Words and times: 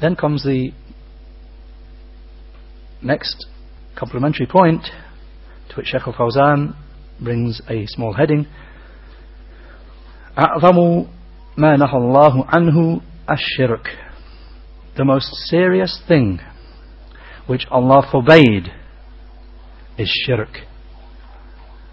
Then 0.00 0.16
comes 0.16 0.42
the 0.42 0.72
next 3.02 3.46
complementary 3.96 4.46
point 4.46 4.82
to 5.68 5.76
which 5.76 5.86
Sheikh 5.86 6.06
al-Fawzan 6.06 6.74
brings 7.20 7.60
a 7.68 7.86
small 7.86 8.12
heading 8.14 8.46
أعظم 10.38 11.06
ما 11.56 11.76
نهى 11.76 11.96
الله 11.96 12.46
عنه 12.48 13.00
الشرك 13.30 13.86
the 14.96 15.04
most 15.04 15.28
serious 15.48 16.00
thing 16.08 16.40
which 17.46 17.66
Allah 17.70 18.02
forbade 18.10 18.72
is 19.96 20.08
shirk 20.26 20.60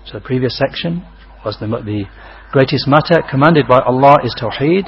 so 0.06 0.14
the 0.14 0.22
previous 0.22 0.58
section 0.58 1.06
was 1.46 1.58
the, 1.60 1.68
the 1.68 2.06
greatest 2.52 2.88
matter 2.88 3.22
commanded 3.30 3.68
by 3.68 3.80
Allah 3.80 4.18
is 4.24 4.36
tawheed 4.40 4.88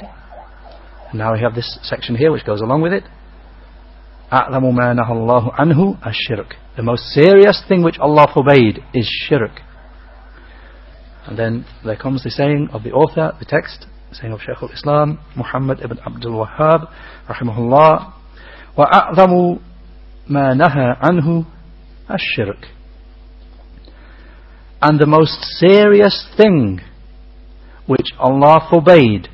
and 1.10 1.18
now 1.18 1.32
we 1.32 1.40
have 1.40 1.54
this 1.54 1.78
section 1.82 2.16
here 2.16 2.32
which 2.32 2.44
goes 2.44 2.60
along 2.60 2.82
with 2.82 2.92
it 2.92 3.04
أعظم 4.32 4.74
ما 4.74 4.94
نهى 4.94 5.12
الله 5.12 5.54
عنه 5.54 5.96
الشرك 6.06 6.56
the 6.76 6.82
most 6.82 7.04
serious 7.12 7.62
thing 7.68 7.82
which 7.82 7.98
Allah 7.98 8.26
forbade 8.34 8.82
is 8.94 9.06
shirk 9.28 9.60
and 11.26 11.38
then 11.38 11.64
there 11.84 11.96
comes 11.96 12.22
the 12.22 12.30
saying 12.30 12.68
of 12.72 12.82
the 12.82 12.92
author, 12.92 13.32
the 13.38 13.46
text, 13.46 13.86
the 14.10 14.16
saying 14.16 14.32
of 14.32 14.40
Shaykh 14.40 14.62
al-Islam, 14.62 15.18
Muhammad 15.36 15.80
ibn 15.82 15.98
Abdul 16.00 16.44
Wahhab, 16.44 16.90
rahimahullah, 17.28 18.12
وَأَعْظَمُ 18.76 19.60
مَا 20.30 20.54
نَهَى 20.54 21.00
عَنْهُ 21.02 21.46
الشِّرْك 22.10 22.64
And 24.82 25.00
the 25.00 25.06
most 25.06 25.40
serious 25.58 26.28
thing 26.36 26.80
which 27.86 28.08
Allah 28.18 28.66
forbade 28.70 29.28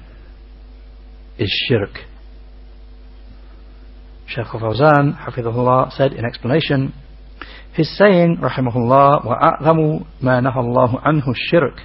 is 1.38 1.50
shirk. 1.68 1.90
Shaykh 4.26 4.46
al-Fawzan, 4.54 5.18
hafidhullah, 5.18 5.92
said 5.92 6.12
in 6.12 6.24
explanation, 6.24 6.92
his 7.72 7.96
saying, 7.96 8.38
rahimahullah, 8.40 9.24
وَأَعْظَمُ 9.24 10.06
مَا 10.22 10.40
نَهَى 10.40 10.56
اللَّهُ 10.56 11.02
عَنْهُ 11.02 11.24
الشِّرْكِ 11.26 11.80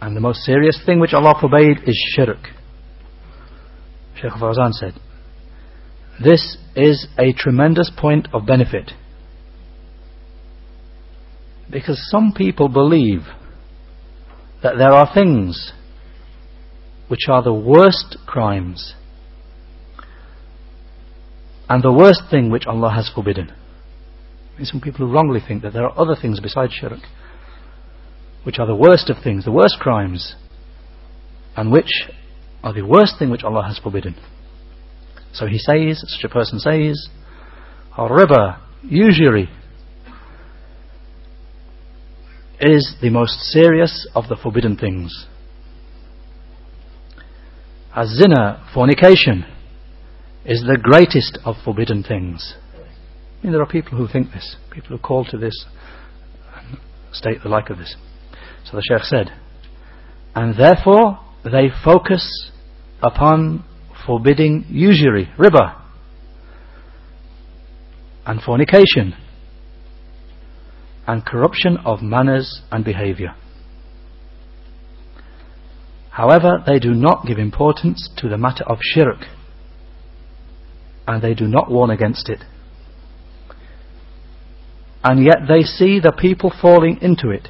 And 0.00 0.16
the 0.16 0.20
most 0.20 0.40
serious 0.40 0.80
thing 0.84 1.00
which 1.00 1.12
Allah 1.12 1.34
forbade 1.40 1.78
is 1.86 1.96
shirk. 2.16 2.48
Shaykh 4.20 4.32
Fawzan 4.32 4.72
said, 4.72 4.94
This 6.22 6.56
is 6.74 7.06
a 7.18 7.32
tremendous 7.32 7.90
point 7.96 8.28
of 8.32 8.46
benefit. 8.46 8.92
Because 11.70 11.98
some 12.10 12.32
people 12.36 12.68
believe 12.68 13.22
that 14.62 14.78
there 14.78 14.92
are 14.92 15.12
things 15.12 15.72
which 17.09 17.27
are 17.27 17.43
the 17.43 17.53
worst 17.53 18.17
crimes 18.25 18.93
and 21.67 21.83
the 21.83 21.91
worst 21.91 22.21
thing 22.31 22.49
which 22.49 22.65
Allah 22.65 22.91
has 22.91 23.11
forbidden 23.13 23.51
some 24.65 24.81
people 24.81 25.05
who 25.05 25.13
wrongly 25.13 25.39
think 25.45 25.61
that 25.63 25.73
there 25.73 25.85
are 25.85 25.99
other 25.99 26.15
things 26.19 26.39
besides 26.39 26.73
shirk, 26.73 26.99
which 28.43 28.59
are 28.59 28.67
the 28.67 28.75
worst 28.75 29.09
of 29.09 29.17
things, 29.23 29.45
the 29.45 29.51
worst 29.51 29.77
crimes, 29.79 30.35
and 31.55 31.71
which 31.71 32.09
are 32.63 32.73
the 32.73 32.85
worst 32.85 33.15
thing 33.17 33.29
which 33.29 33.43
Allah 33.43 33.63
has 33.63 33.79
forbidden. 33.79 34.15
So 35.33 35.45
he 35.45 35.57
says, 35.57 36.03
such 36.07 36.23
a 36.23 36.33
person 36.33 36.59
says, 36.59 37.09
riba, 37.97 38.59
usury, 38.83 39.49
is 42.59 42.95
the 43.01 43.09
most 43.09 43.39
serious 43.39 44.07
of 44.13 44.27
the 44.27 44.35
forbidden 44.35 44.75
things. 44.75 45.27
As 47.95 48.09
zina, 48.09 48.65
fornication, 48.73 49.45
is 50.45 50.61
the 50.61 50.77
greatest 50.81 51.39
of 51.43 51.55
forbidden 51.63 52.03
things. 52.03 52.55
I 52.75 53.43
mean, 53.43 53.51
there 53.53 53.61
are 53.61 53.67
people 53.67 53.97
who 53.97 54.07
think 54.07 54.31
this, 54.31 54.57
people 54.71 54.95
who 54.95 55.01
call 55.01 55.25
to 55.25 55.37
this 55.37 55.65
and 56.55 56.77
state 57.11 57.41
the 57.41 57.49
like 57.49 57.69
of 57.69 57.77
this. 57.77 57.95
So 58.65 58.77
the 58.77 58.83
Sheikh 58.83 59.03
said, 59.03 59.31
and 60.35 60.57
therefore 60.57 61.19
they 61.43 61.69
focus 61.83 62.51
upon 63.01 63.63
forbidding 64.05 64.65
usury, 64.69 65.29
riba, 65.37 65.81
and 68.25 68.41
fornication, 68.41 69.15
and 71.07 71.25
corruption 71.25 71.77
of 71.77 72.01
manners 72.01 72.61
and 72.71 72.85
behavior. 72.85 73.35
However, 76.19 76.63
they 76.67 76.79
do 76.79 76.93
not 76.93 77.25
give 77.25 77.39
importance 77.39 78.09
to 78.17 78.27
the 78.27 78.37
matter 78.37 78.65
of 78.65 78.79
shirk, 78.81 79.19
and 81.07 81.21
they 81.21 81.33
do 81.33 81.47
not 81.47 81.71
warn 81.71 81.89
against 81.89 82.29
it 82.29 82.43
and 85.03 85.23
yet 85.23 85.47
they 85.47 85.61
see 85.61 85.99
the 85.99 86.11
people 86.11 86.51
falling 86.61 86.99
into 87.01 87.29
it. 87.29 87.47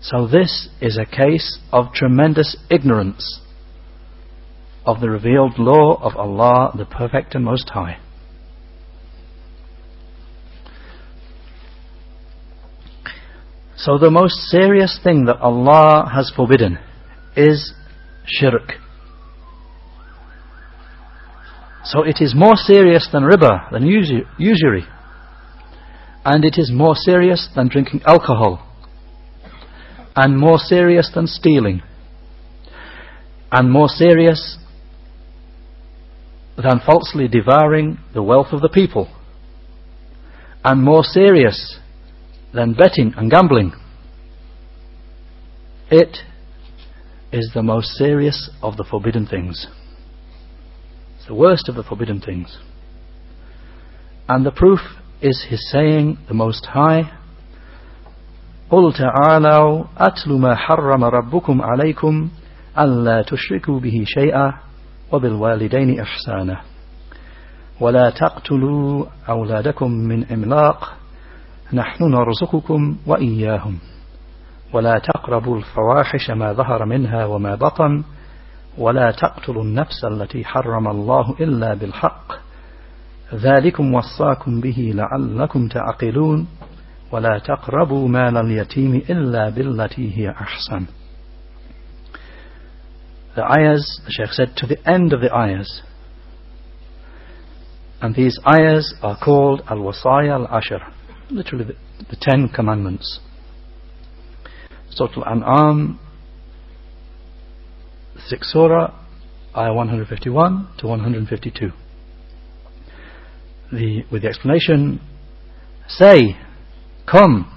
So 0.00 0.26
this 0.26 0.68
is 0.80 0.98
a 0.98 1.06
case 1.06 1.58
of 1.72 1.92
tremendous 1.94 2.56
ignorance 2.70 3.40
of 4.84 5.00
the 5.00 5.08
revealed 5.08 5.58
law 5.58 5.98
of 6.02 6.16
Allah, 6.16 6.72
the 6.76 6.84
Perfect 6.84 7.34
and 7.34 7.44
Most 7.44 7.70
High. 7.70 7.98
So 13.84 13.98
the 13.98 14.10
most 14.10 14.36
serious 14.48 14.98
thing 15.04 15.26
that 15.26 15.40
Allah 15.40 16.10
has 16.10 16.32
forbidden 16.34 16.78
is 17.36 17.74
shirk. 18.24 18.72
So 21.84 22.02
it 22.02 22.16
is 22.22 22.34
more 22.34 22.56
serious 22.56 23.06
than 23.12 23.24
riba, 23.24 23.70
than 23.70 23.84
usury. 23.86 24.84
And 26.24 26.46
it 26.46 26.54
is 26.56 26.72
more 26.72 26.94
serious 26.94 27.50
than 27.54 27.68
drinking 27.68 28.00
alcohol. 28.06 28.66
And 30.16 30.38
more 30.38 30.56
serious 30.56 31.10
than 31.14 31.26
stealing. 31.26 31.82
And 33.52 33.70
more 33.70 33.88
serious 33.88 34.56
than 36.56 36.80
falsely 36.86 37.28
devouring 37.28 37.98
the 38.14 38.22
wealth 38.22 38.48
of 38.52 38.62
the 38.62 38.70
people. 38.70 39.14
And 40.64 40.82
more 40.82 41.04
serious 41.04 41.80
than 42.53 42.73
betting 42.73 43.13
and 43.15 43.29
gambling. 43.29 43.73
It 45.91 46.17
is 47.31 47.51
the 47.53 47.63
most 47.63 47.89
serious 47.97 48.49
of 48.61 48.77
the 48.77 48.83
forbidden 48.83 49.25
things. 49.25 49.67
It's 51.17 51.27
the 51.27 51.35
worst 51.35 51.69
of 51.69 51.75
the 51.75 51.83
forbidden 51.83 52.21
things. 52.21 52.57
And 54.27 54.45
the 54.45 54.51
proof 54.51 54.79
is 55.21 55.45
his 55.49 55.69
saying, 55.71 56.17
the 56.27 56.33
Most 56.33 56.65
High, 56.65 57.11
قل 58.71 58.93
تعالوا 58.93 59.83
أتل 59.97 60.31
ما 60.31 60.55
حرم 60.55 61.03
ربكم 61.03 61.61
عليكم 61.61 62.29
ألا 62.79 63.21
تشركوا 63.21 63.79
به 63.79 64.03
شيئا 64.05 64.53
وبالوالدين 65.11 65.99
إحسانا 65.99 66.61
ولا 67.79 68.09
تقتلوا 68.09 69.05
أولادكم 69.29 69.91
من 69.91 70.31
إملاق 70.31 70.93
نحن 71.72 72.04
نرزقكم 72.04 72.96
وإياهم. 73.06 73.78
ولا 74.72 74.98
تقربوا 74.98 75.58
الفواحش 75.58 76.30
ما 76.30 76.52
ظهر 76.52 76.84
منها 76.84 77.24
وما 77.24 77.54
بطن 77.54 78.02
ولا 78.78 79.10
تقتلوا 79.10 79.62
النفس 79.62 80.04
التي 80.04 80.44
حرم 80.44 80.88
الله 80.88 81.34
إلا 81.40 81.74
بالحق. 81.74 82.32
ذلكم 83.34 83.94
وصاكم 83.94 84.60
به 84.60 84.92
لعلكم 84.94 85.68
تعقلون. 85.68 86.46
ولا 87.12 87.38
تقربوا 87.38 88.08
مال 88.08 88.36
اليتيم 88.36 89.02
إلا 89.10 89.48
بالتي 89.48 90.18
هي 90.18 90.30
أحسن. 90.30 90.86
The 93.36 93.42
ayahs, 93.42 94.00
the 94.06 94.12
Shaykh 94.12 94.32
said, 94.32 94.56
to 94.56 94.66
the 94.66 94.78
end 94.88 95.12
of 95.12 95.20
the 95.20 95.34
ayahs. 95.34 95.82
And 98.00 98.14
these 98.14 98.38
ayahs 98.46 98.94
are 99.02 99.16
called 99.16 99.62
Al-Wasaya 99.68 100.34
Al-Ashar, 100.34 100.82
literally 101.30 101.64
the, 101.64 101.74
the 102.10 102.16
Ten 102.20 102.48
Commandments. 102.48 103.20
Surah 104.90 105.10
Al-An'am 105.26 105.98
6 108.26 108.52
surah, 108.52 108.94
ayah 109.56 109.74
151 109.74 110.68
to 110.78 110.86
152. 110.86 111.70
The, 113.72 114.04
with 114.10 114.22
the 114.22 114.28
explanation, 114.28 115.00
say, 115.88 116.36
come, 117.10 117.50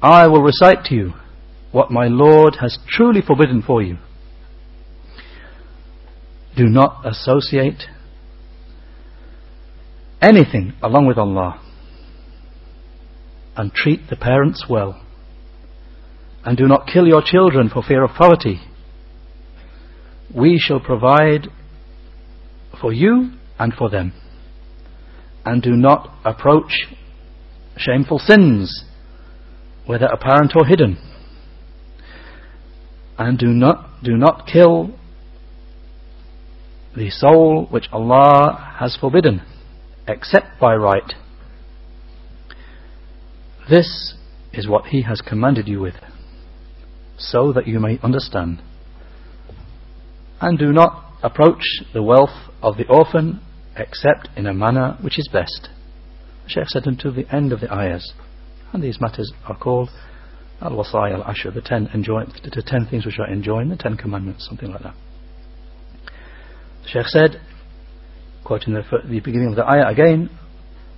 I 0.00 0.26
will 0.28 0.42
recite 0.42 0.84
to 0.84 0.94
you 0.94 1.12
what 1.72 1.90
my 1.90 2.06
Lord 2.06 2.56
has 2.60 2.78
truly 2.88 3.20
forbidden 3.20 3.62
for 3.62 3.82
you. 3.82 3.98
Do 6.56 6.64
not 6.64 7.04
associate 7.04 7.84
anything 10.20 10.74
along 10.82 11.06
with 11.06 11.18
Allah 11.18 11.61
and 13.56 13.72
treat 13.72 14.08
the 14.08 14.16
parents 14.16 14.66
well 14.68 15.00
and 16.44 16.56
do 16.56 16.66
not 16.66 16.88
kill 16.92 17.06
your 17.06 17.22
children 17.24 17.68
for 17.68 17.82
fear 17.82 18.02
of 18.02 18.10
poverty 18.10 18.60
we 20.34 20.58
shall 20.58 20.80
provide 20.80 21.48
for 22.80 22.92
you 22.92 23.32
and 23.58 23.74
for 23.74 23.90
them. 23.90 24.12
And 25.44 25.62
do 25.62 25.72
not 25.72 26.14
approach 26.24 26.86
shameful 27.76 28.18
sins, 28.18 28.84
whether 29.86 30.06
apparent 30.06 30.52
or 30.56 30.66
hidden. 30.66 30.98
And 33.18 33.38
do 33.38 33.48
not, 33.48 34.02
do 34.02 34.16
not 34.16 34.46
kill 34.46 34.98
the 36.96 37.10
soul 37.10 37.66
which 37.70 37.86
Allah 37.92 38.76
has 38.78 38.96
forbidden, 39.00 39.42
except 40.06 40.60
by 40.60 40.74
right. 40.74 41.12
This 43.68 44.14
is 44.52 44.68
what 44.68 44.86
He 44.86 45.02
has 45.02 45.20
commanded 45.20 45.68
you 45.68 45.80
with, 45.80 45.94
so 47.16 47.52
that 47.52 47.66
you 47.66 47.80
may 47.80 47.98
understand. 48.02 48.62
And 50.40 50.58
do 50.58 50.72
not 50.72 51.04
approach 51.22 51.62
the 51.92 52.02
wealth 52.02 52.50
of 52.62 52.76
the 52.76 52.86
orphan 52.88 53.40
except 53.76 54.28
in 54.36 54.46
a 54.46 54.52
manner 54.52 54.98
which 55.00 55.18
is 55.18 55.28
best. 55.32 55.68
The 56.44 56.50
Shaykh 56.50 56.68
said 56.68 56.86
until 56.86 57.14
the 57.14 57.32
end 57.34 57.52
of 57.52 57.60
the 57.60 57.72
ayahs. 57.72 58.12
And 58.72 58.82
these 58.82 59.00
matters 59.00 59.32
are 59.46 59.56
called 59.56 59.90
al-wasaya 60.60 61.14
al-ashr, 61.14 61.54
the 61.54 61.60
ten, 61.60 61.88
enjoin, 61.94 62.32
the 62.42 62.62
ten 62.66 62.86
things 62.86 63.06
which 63.06 63.18
are 63.18 63.30
enjoined, 63.30 63.70
the 63.70 63.76
ten 63.76 63.96
commandments, 63.96 64.46
something 64.48 64.70
like 64.70 64.82
that. 64.82 64.94
The 66.82 66.88
Shaykh 66.88 67.06
said, 67.06 67.40
quoting 68.44 68.74
the, 68.74 68.82
the 69.08 69.20
beginning 69.20 69.48
of 69.48 69.56
the 69.56 69.68
ayah 69.68 69.88
again, 69.88 70.30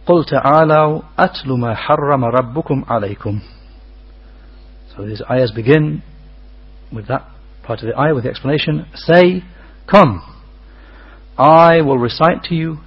قل 0.06 0.26
تعالوا 0.26 1.02
أتل 1.20 1.52
ما 1.60 1.76
حرم 1.76 2.26
ربكم 2.26 2.86
عليكم 2.90 3.40
So 4.96 5.06
these 5.06 5.22
ayahs 5.30 5.52
begin 5.52 6.02
with 6.92 7.08
that 7.08 7.26
part 7.64 7.80
of 7.82 7.88
the 7.88 7.98
ayah 7.98 8.16
with 8.16 8.24
the 8.24 8.30
explanation. 8.30 8.86
Say, 8.96 9.44
come, 9.90 10.22
I 11.38 11.82
will 11.82 11.98
recite 11.98 12.44
to 12.46 12.56
you 12.56 12.80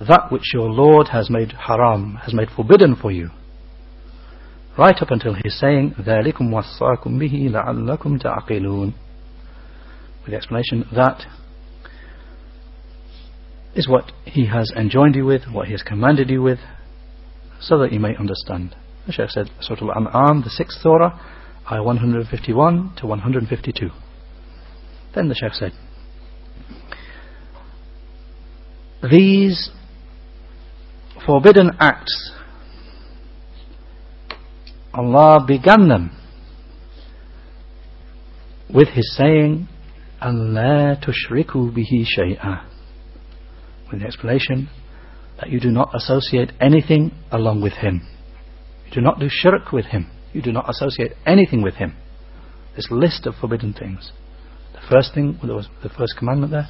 that 0.00 0.30
which 0.30 0.54
your 0.54 0.70
Lord 0.70 1.08
has 1.08 1.28
made 1.28 1.52
haram, 1.52 2.14
has 2.22 2.32
made 2.32 2.48
forbidden 2.54 2.96
for 2.96 3.10
you. 3.10 3.30
Right 4.78 4.96
up 5.02 5.10
until 5.10 5.34
he's 5.34 5.58
saying, 5.58 5.94
ذَلِكُمْ 5.98 6.40
وَصَّاكُمْ 6.40 7.18
بِهِ 7.18 7.50
لَعَلَّكُمْ 7.50 8.22
تَعْقِلُونَ 8.22 8.94
With 10.22 10.30
the 10.30 10.36
explanation 10.36 10.86
that 10.94 11.26
is 13.74 13.88
what 13.88 14.12
he 14.24 14.46
has 14.46 14.72
enjoined 14.76 15.14
you 15.14 15.24
with, 15.24 15.42
what 15.52 15.66
he 15.66 15.72
has 15.72 15.82
commanded 15.82 16.30
you 16.30 16.42
with, 16.42 16.58
so 17.60 17.78
that 17.78 17.92
you 17.92 18.00
may 18.00 18.16
understand. 18.16 18.74
The 19.06 19.12
Shaykh 19.12 19.30
said, 19.30 19.50
Surah 19.60 19.92
Al-An'am, 19.94 20.42
the 20.42 20.50
sixth 20.50 20.80
surah, 20.80 21.18
ayah 21.70 21.82
151 21.82 22.94
to 22.98 23.06
152. 23.06 23.90
Then 25.14 25.28
the 25.28 25.34
Shaykh 25.34 25.54
said, 25.54 25.72
These 29.10 29.70
forbidden 31.24 31.70
acts, 31.78 32.32
Allah 34.92 35.44
began 35.46 35.88
them 35.88 36.10
with 38.72 38.88
His 38.88 39.16
saying, 39.16 39.68
أَن 40.20 40.52
لَا 40.52 41.00
تُشْرِكُوا 41.00 41.72
بِهِ 41.72 42.04
شَيْئًا 42.18 42.71
with 43.93 44.01
the 44.01 44.07
explanation 44.07 44.69
that 45.39 45.49
you 45.49 45.59
do 45.59 45.69
not 45.69 45.91
associate 45.93 46.51
anything 46.59 47.11
along 47.31 47.61
with 47.61 47.73
Him. 47.73 48.01
You 48.87 48.91
do 48.91 49.01
not 49.01 49.19
do 49.19 49.27
shirk 49.29 49.71
with 49.71 49.85
Him. 49.85 50.09
You 50.33 50.41
do 50.41 50.51
not 50.51 50.69
associate 50.69 51.13
anything 51.25 51.61
with 51.61 51.75
Him. 51.75 51.95
This 52.75 52.87
list 52.89 53.27
of 53.27 53.35
forbidden 53.35 53.73
things. 53.73 54.11
The 54.73 54.81
first 54.89 55.13
thing, 55.13 55.39
was 55.43 55.69
the 55.83 55.89
first 55.89 56.15
commandment 56.17 56.51
there, 56.51 56.67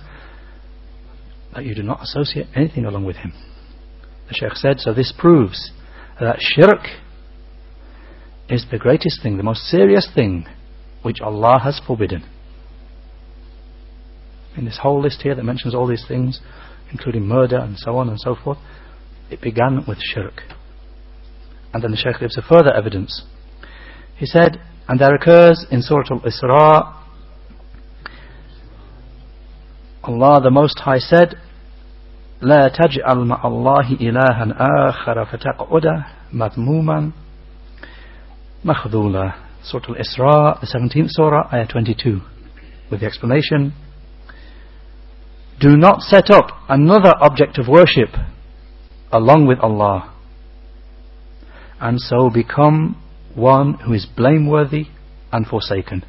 that 1.56 1.64
you 1.64 1.74
do 1.74 1.84
not 1.84 2.02
associate 2.04 2.48
anything 2.56 2.86
along 2.86 3.06
with 3.06 3.16
Him. 3.18 3.32
The 4.28 4.34
Shaykh 4.34 4.56
said, 4.56 4.80
so 4.80 4.94
this 4.94 5.14
proves 5.18 5.72
that 6.20 6.38
shirk 6.40 6.86
is 8.50 8.66
the 8.70 8.78
greatest 8.78 9.24
thing, 9.24 9.38
the 9.38 9.44
most 9.44 9.62
serious 9.64 10.10
thing 10.14 10.46
which 11.04 11.22
Allah 11.22 11.60
has 11.64 11.80
forbidden. 11.86 12.26
In 14.58 14.66
this 14.66 14.80
whole 14.82 15.02
list 15.02 15.22
here 15.22 15.36
that 15.36 15.44
mentions 15.44 15.74
all 15.74 15.88
these 15.88 16.06
things, 16.08 16.40
including 16.93 17.27
murder 17.27 17.59
and 17.59 17.77
so 17.79 17.97
on 17.97 18.09
and 18.09 18.19
so 18.21 18.35
forth, 18.35 18.59
it 19.31 19.41
began 19.41 19.85
with 19.87 19.99
shirk. 20.01 20.43
And 21.73 21.83
then 21.83 21.91
the 21.91 21.97
Shaykh 21.97 22.21
gives 22.21 22.39
a 22.39 22.43
further 22.43 22.73
evidence. 22.73 23.25
He 24.17 24.27
said, 24.27 24.61
and 24.89 24.99
there 24.99 25.15
occurs 25.15 25.67
in 25.71 25.83
Surah 25.83 26.05
Al-Isra, 26.11 26.95
Allah 30.03 30.41
the 30.41 30.51
Most 30.51 30.79
High 30.79 30.99
said, 30.99 31.35
لا 32.41 32.69
تجعل 32.69 33.27
مع 33.27 33.45
الله 33.45 33.93
إلها 34.01 34.55
آخر 34.89 35.25
فتقعد 35.25 36.05
مذموما 36.33 37.11
مخذولا 38.65 39.33
Surah 39.65 39.83
Al-Isra, 39.89 40.61
the 40.61 40.67
17th 40.67 41.11
Surah, 41.11 41.49
Ayah 41.53 41.67
22, 41.67 42.21
with 42.91 43.01
the 43.01 43.07
explanation, 43.07 43.73
do 45.64 45.78
not 45.78 46.02
set 46.02 46.30
up 46.30 46.48
another 46.68 47.14
object 47.22 47.58
of 47.58 47.70
worship 47.70 48.10
along 49.14 49.48
with 49.48 49.60
Allah 49.60 50.14
and 51.80 52.02
so 52.02 52.30
become 52.30 53.02
one 53.34 53.76
who 53.76 53.94
is 53.94 54.06
blameworthy 54.06 54.88
and 55.32 55.48
forsaken. 55.48 56.04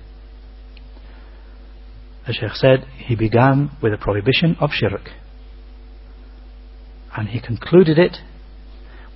The 2.27 2.33
Shaykh 2.33 2.55
said 2.55 2.87
he 2.97 3.15
began 3.15 3.71
with 3.81 3.93
a 3.93 3.97
prohibition 3.97 4.56
of 4.59 4.71
shirk 4.73 5.11
and 7.17 7.29
he 7.29 7.41
concluded 7.41 7.97
it 7.97 8.17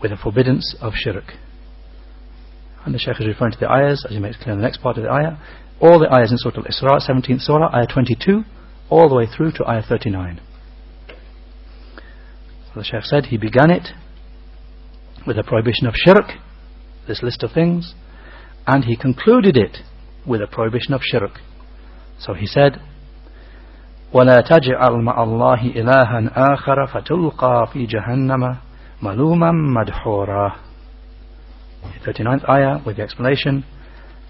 with 0.00 0.12
a 0.12 0.17
forbiddance 0.17 0.76
of 0.81 0.93
shirk. 0.94 1.32
And 2.85 2.94
the 2.94 3.00
Shaykh 3.00 3.20
is 3.20 3.26
referring 3.26 3.52
to 3.52 3.58
the 3.58 3.69
ayahs, 3.70 4.05
as 4.06 4.12
he 4.12 4.20
makes 4.20 4.37
clear 4.37 4.52
in 4.52 4.61
the 4.61 4.64
next 4.64 4.81
part 4.81 4.96
of 4.99 5.02
the 5.02 5.11
ayah. 5.11 5.37
All 5.81 5.99
the 5.99 6.06
ayahs 6.14 6.31
in 6.31 6.38
Surah 6.38 6.58
Al-Isra, 6.58 7.00
17th 7.11 7.40
Surah, 7.40 7.75
ayah 7.75 7.87
22, 7.93 8.44
all 8.89 9.09
the 9.09 9.15
way 9.15 9.25
through 9.25 9.51
to 9.53 9.67
ayah 9.67 9.83
39. 9.88 10.39
So 12.67 12.79
the 12.79 12.83
Shaykh 12.83 13.03
said 13.03 13.25
he 13.25 13.38
began 13.38 13.71
it 13.71 13.89
with 15.25 15.38
a 15.38 15.44
prohibition 15.44 15.88
of 15.88 15.94
shirk, 15.95 16.31
this 17.07 17.21
list 17.23 17.44
of 17.44 17.51
things, 17.51 17.94
and 18.65 18.85
he 18.85 18.95
concluded 18.95 19.57
it 19.57 19.77
with 20.25 20.41
a 20.41 20.47
prohibition 20.47 20.94
of 20.94 21.01
shirk. 21.03 21.39
So 22.19 22.33
he 22.33 22.45
said, 22.45 22.79
ولا 24.13 24.41
تجعل 24.41 25.01
مع 25.01 25.23
الله 25.23 25.61
إلها 25.75 26.53
آخر 26.53 26.86
فتلقى 26.86 27.67
في 27.74 27.86
جهنم 27.86 28.57
ملوما 29.01 29.51
مدحورا 29.51 30.55
39th 32.05 32.50
ayah 32.50 32.79
with 32.86 32.98
the 32.98 33.03
explanation 33.03 33.65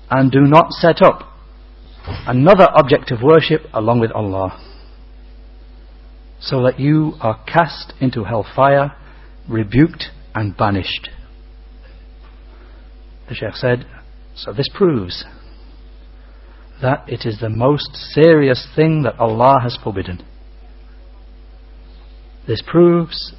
and 0.10 0.32
do 0.32 0.42
not 0.42 0.72
set 0.72 1.02
up 1.04 1.34
another 2.27 2.69
object 2.75 3.11
of 3.11 3.23
worship 3.23 3.63
along 3.73 4.01
with 4.01 4.13
Allah, 4.13 4.59
so 6.41 6.63
that 6.63 6.79
you 6.79 7.15
are 7.21 7.43
cast 7.45 7.93
into 8.01 8.25
hellfire, 8.25 8.93
rebuked 9.49 10.07
and 10.35 10.57
banished. 10.57 11.11
The 13.29 13.35
Sheikh 13.35 13.55
said, 13.55 13.87
so 14.35 14.53
this 14.53 14.69
proves 14.73 15.25
that 16.81 17.05
it 17.09 17.27
is 17.27 17.41
the 17.41 17.49
most 17.49 17.95
serious 18.15 18.67
thing 18.77 19.03
that 19.03 19.19
Allah 19.19 19.59
has 19.63 19.77
forbidden. 19.83 20.25
This 22.47 22.63
proves 22.67 23.35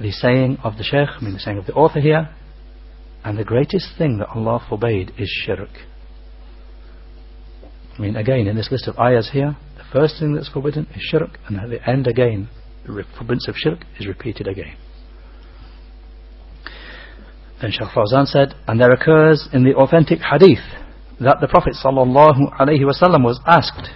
the 0.00 0.10
saying 0.10 0.58
of 0.64 0.76
the 0.76 0.82
Sheikh, 0.82 1.08
I 1.08 1.20
mean 1.22 1.34
the 1.34 1.38
saying 1.38 1.58
of 1.58 1.66
the 1.66 1.72
author 1.72 2.00
here, 2.00 2.30
and 3.24 3.38
the 3.38 3.44
greatest 3.44 3.96
thing 3.96 4.18
that 4.18 4.28
Allah 4.28 4.64
forbade 4.68 5.12
is 5.16 5.28
shirk. 5.46 5.70
I 7.96 8.00
mean, 8.00 8.16
again, 8.16 8.48
in 8.48 8.56
this 8.56 8.70
list 8.72 8.88
of 8.88 8.98
ayahs 8.98 9.30
here, 9.32 9.56
the 9.76 9.84
first 9.92 10.16
thing 10.18 10.34
that's 10.34 10.48
forbidden 10.48 10.86
is 10.94 11.02
shirk, 11.02 11.38
and 11.46 11.60
at 11.60 11.70
the 11.70 11.88
end 11.88 12.08
again, 12.08 12.48
the 12.84 13.04
forbiddance 13.16 13.46
of 13.48 13.54
shirk 13.56 13.80
is 14.00 14.06
repeated 14.06 14.48
again. 14.48 14.76
Then 17.62 17.70
Shaykh 17.70 17.88
Fawzan 17.94 18.26
said, 18.26 18.54
and 18.66 18.80
there 18.80 18.90
occurs 18.90 19.48
in 19.52 19.62
the 19.64 19.74
authentic 19.74 20.18
hadith 20.18 20.58
that 21.20 21.36
the 21.40 21.46
Prophet 21.46 21.74
wasallam 21.84 23.22
was 23.22 23.40
asked, 23.46 23.90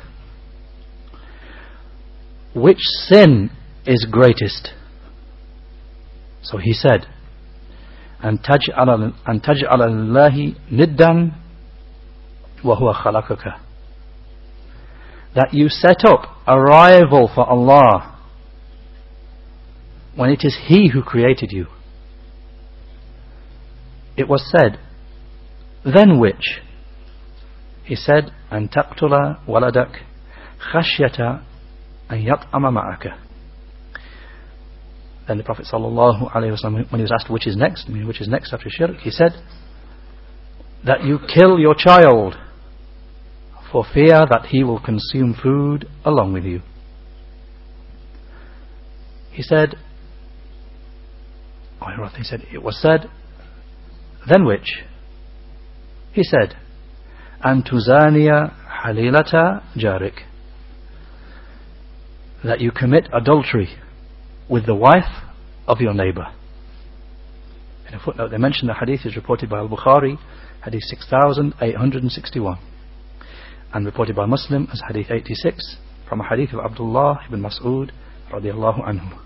which 2.55 2.79
sin 2.81 3.51
is 3.85 4.07
greatest? 4.09 4.71
So 6.43 6.59
he 6.59 6.73
said, 6.73 7.07
and 8.21 8.41
taj'al 8.43 8.89
al-lahi 8.89 10.57
niddan 10.71 11.35
wa 12.65 12.77
huwa 12.79 12.95
khalaqaka 12.95 13.68
that 15.36 15.54
you 15.54 15.70
set 15.70 16.06
up 16.06 16.38
a 16.46 16.60
rival 16.60 17.30
for 17.34 17.48
Allah 17.50 18.20
when 20.16 20.30
it 20.30 20.42
is 20.44 20.58
He 20.68 20.90
who 20.90 21.02
created 21.02 21.52
you. 21.52 21.68
It 24.16 24.28
was 24.28 24.48
said, 24.52 24.80
then 25.84 26.20
which? 26.20 26.62
He 27.84 27.96
said, 27.96 28.32
أن 28.52 28.70
تقتل 28.70 29.38
ولدك 29.48 30.02
خشية 30.60 31.40
أن 32.12 32.18
يطعم 32.18 32.74
معك 32.74 33.14
Then 35.28 35.38
the 35.38 35.44
Prophet 35.44 35.66
sallallahu 35.72 36.32
alaihi 36.34 36.52
wasallam, 36.52 36.92
when 36.92 37.00
he 37.00 37.02
was 37.02 37.12
asked 37.12 37.30
which 37.32 37.48
is 37.48 37.56
next, 37.56 37.86
I 37.88 37.92
mean 37.92 38.08
which 38.08 38.22
is 38.22 38.28
next 38.28 38.54
after 38.54 38.70
shirk, 38.70 38.98
he 38.98 39.10
said 39.10 39.32
that 40.86 41.04
you 41.04 41.18
kill 41.34 41.58
your 41.60 41.76
child 41.76 42.36
for 43.71 43.85
fear 43.93 44.27
that 44.31 44.47
he 44.51 44.65
will 44.65 44.81
consume 44.81 45.35
food 45.41 45.87
along 46.05 46.33
with 46.33 46.45
you. 46.45 46.63
He 49.33 49.43
said, 49.43 49.77
he 52.17 52.25
said, 52.25 52.43
it 52.53 52.63
was 52.63 52.81
said, 52.81 53.09
then 54.29 54.45
which? 54.45 54.83
He 56.13 56.23
said, 56.25 56.57
and 57.43 57.65
tuzania 57.65 58.53
halilata 58.83 59.63
jarik, 59.77 60.21
that 62.45 62.61
you 62.61 62.73
commit 62.73 63.09
adultery 63.13 63.69
with 64.49 64.67
the 64.67 64.75
wife 64.75 65.25
of 65.67 65.81
your 65.81 65.95
neighbor. 65.95 66.27
In 67.89 67.95
a 67.95 68.01
footnote, 68.01 68.31
they 68.31 68.39
mention 68.39 68.67
the 68.67 68.75
hadith 68.75 69.07
is 69.07 69.17
reported 69.17 69.49
by 69.49 69.59
Al-Bukhari, 69.59 70.19
hadith 70.65 70.83
6861, 70.83 72.59
and 73.73 73.87
reported 73.87 74.17
by 74.17 74.27
Muslim 74.27 74.69
as 74.73 74.81
hadith 74.89 75.11
86, 75.11 75.77
from 76.09 76.21
a 76.21 76.29
hadith 76.29 76.53
of 76.53 76.61
Abdullah 76.61 77.21
ibn 77.27 77.41
Mas'ud 77.41 77.91
radiallahu 78.33 78.87
anhu. 78.87 79.19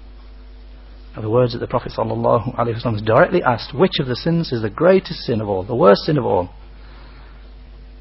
Now 1.14 1.22
the 1.22 1.30
words 1.30 1.52
that 1.52 1.58
the 1.58 1.66
Prophet 1.66 1.92
sallallahu 1.96 2.56
alaihi 2.56 2.74
wasallam 2.74 2.94
was 2.94 3.02
directly 3.02 3.42
asked, 3.42 3.74
which 3.74 3.98
of 4.00 4.06
the 4.06 4.16
sins 4.16 4.52
is 4.52 4.62
the 4.62 4.70
greatest 4.70 5.20
sin 5.20 5.40
of 5.40 5.48
all, 5.48 5.62
the 5.62 5.76
worst 5.76 6.02
sin 6.02 6.16
of 6.16 6.24
all? 6.24 6.50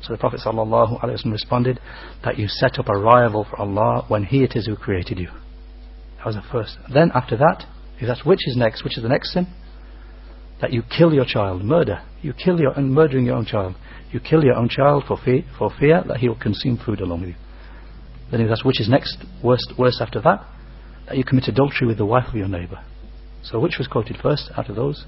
So 0.02 0.14
the 0.14 0.18
Prophet 0.20 0.40
sallallahu 0.44 1.04
alaihi 1.04 1.22
wasallam 1.22 1.34
responded 1.34 1.80
that 2.24 2.38
you 2.38 2.48
set 2.48 2.80
up 2.80 2.90
a 2.90 2.98
rival 2.98 3.46
for 3.50 3.60
Allah 3.60 4.06
when 4.08 4.24
He 4.24 4.44
it 4.44 4.56
is 4.56 4.66
who 4.66 4.76
created 4.76 5.20
you. 5.20 5.30
That 6.18 6.26
was 6.26 6.36
the 6.36 6.44
first. 6.52 6.78
Then 6.92 7.12
after 7.14 7.36
that, 7.38 7.66
if 8.00 8.08
that's 8.08 8.26
which 8.26 8.48
is 8.48 8.56
next, 8.56 8.84
which 8.84 8.98
is 8.98 9.04
the 9.04 9.10
next 9.10 9.34
sin? 9.34 9.48
That 10.62 10.72
you 10.72 10.84
kill 10.84 11.14
your 11.14 11.26
child, 11.26 11.64
murder. 11.64 12.02
You 12.22 12.34
kill 12.34 12.60
your 12.60 12.72
and 12.74 12.94
murdering 12.94 13.26
your 13.26 13.36
own 13.36 13.46
child. 13.46 13.76
You 14.12 14.20
kill 14.20 14.44
your 14.44 14.56
own 14.56 14.70
child 14.70 15.04
for 15.08 15.18
fear, 15.18 15.44
for 15.58 15.72
fear 15.80 16.04
that 16.08 16.18
he 16.18 16.28
will 16.28 16.40
consume 16.40 16.78
food 16.78 17.02
along 17.02 17.22
with 17.22 17.30
you. 17.30 17.36
Then 18.30 18.48
that's 18.48 18.64
which 18.64 18.80
is 18.80 18.88
next, 18.88 19.18
worst, 19.44 19.74
worse 19.78 20.00
after 20.02 20.22
that, 20.22 20.46
that 21.08 21.18
you 21.18 21.24
commit 21.24 21.48
adultery 21.48 21.88
with 21.88 21.98
the 21.98 22.06
wife 22.06 22.28
of 22.30 22.36
your 22.36 22.48
neighbor. 22.48 22.84
So 23.44 23.60
which 23.60 23.78
was 23.78 23.88
quoted 23.88 24.18
first 24.22 24.52
out 24.56 24.70
of 24.70 24.76
those? 24.76 25.06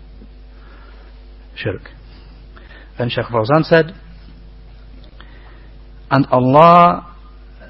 Shirk. 1.55 1.89
Then 2.97 3.09
Shaykh 3.09 3.25
Fawzan 3.25 3.63
said, 3.63 3.93
and 6.09 6.25
Allah 6.27 7.15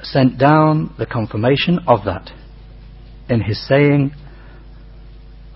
sent 0.01 0.37
down 0.37 0.93
the 0.97 1.05
confirmation 1.05 1.79
of 1.87 2.05
that 2.05 2.31
in 3.29 3.41
His 3.41 3.65
saying, 3.67 4.11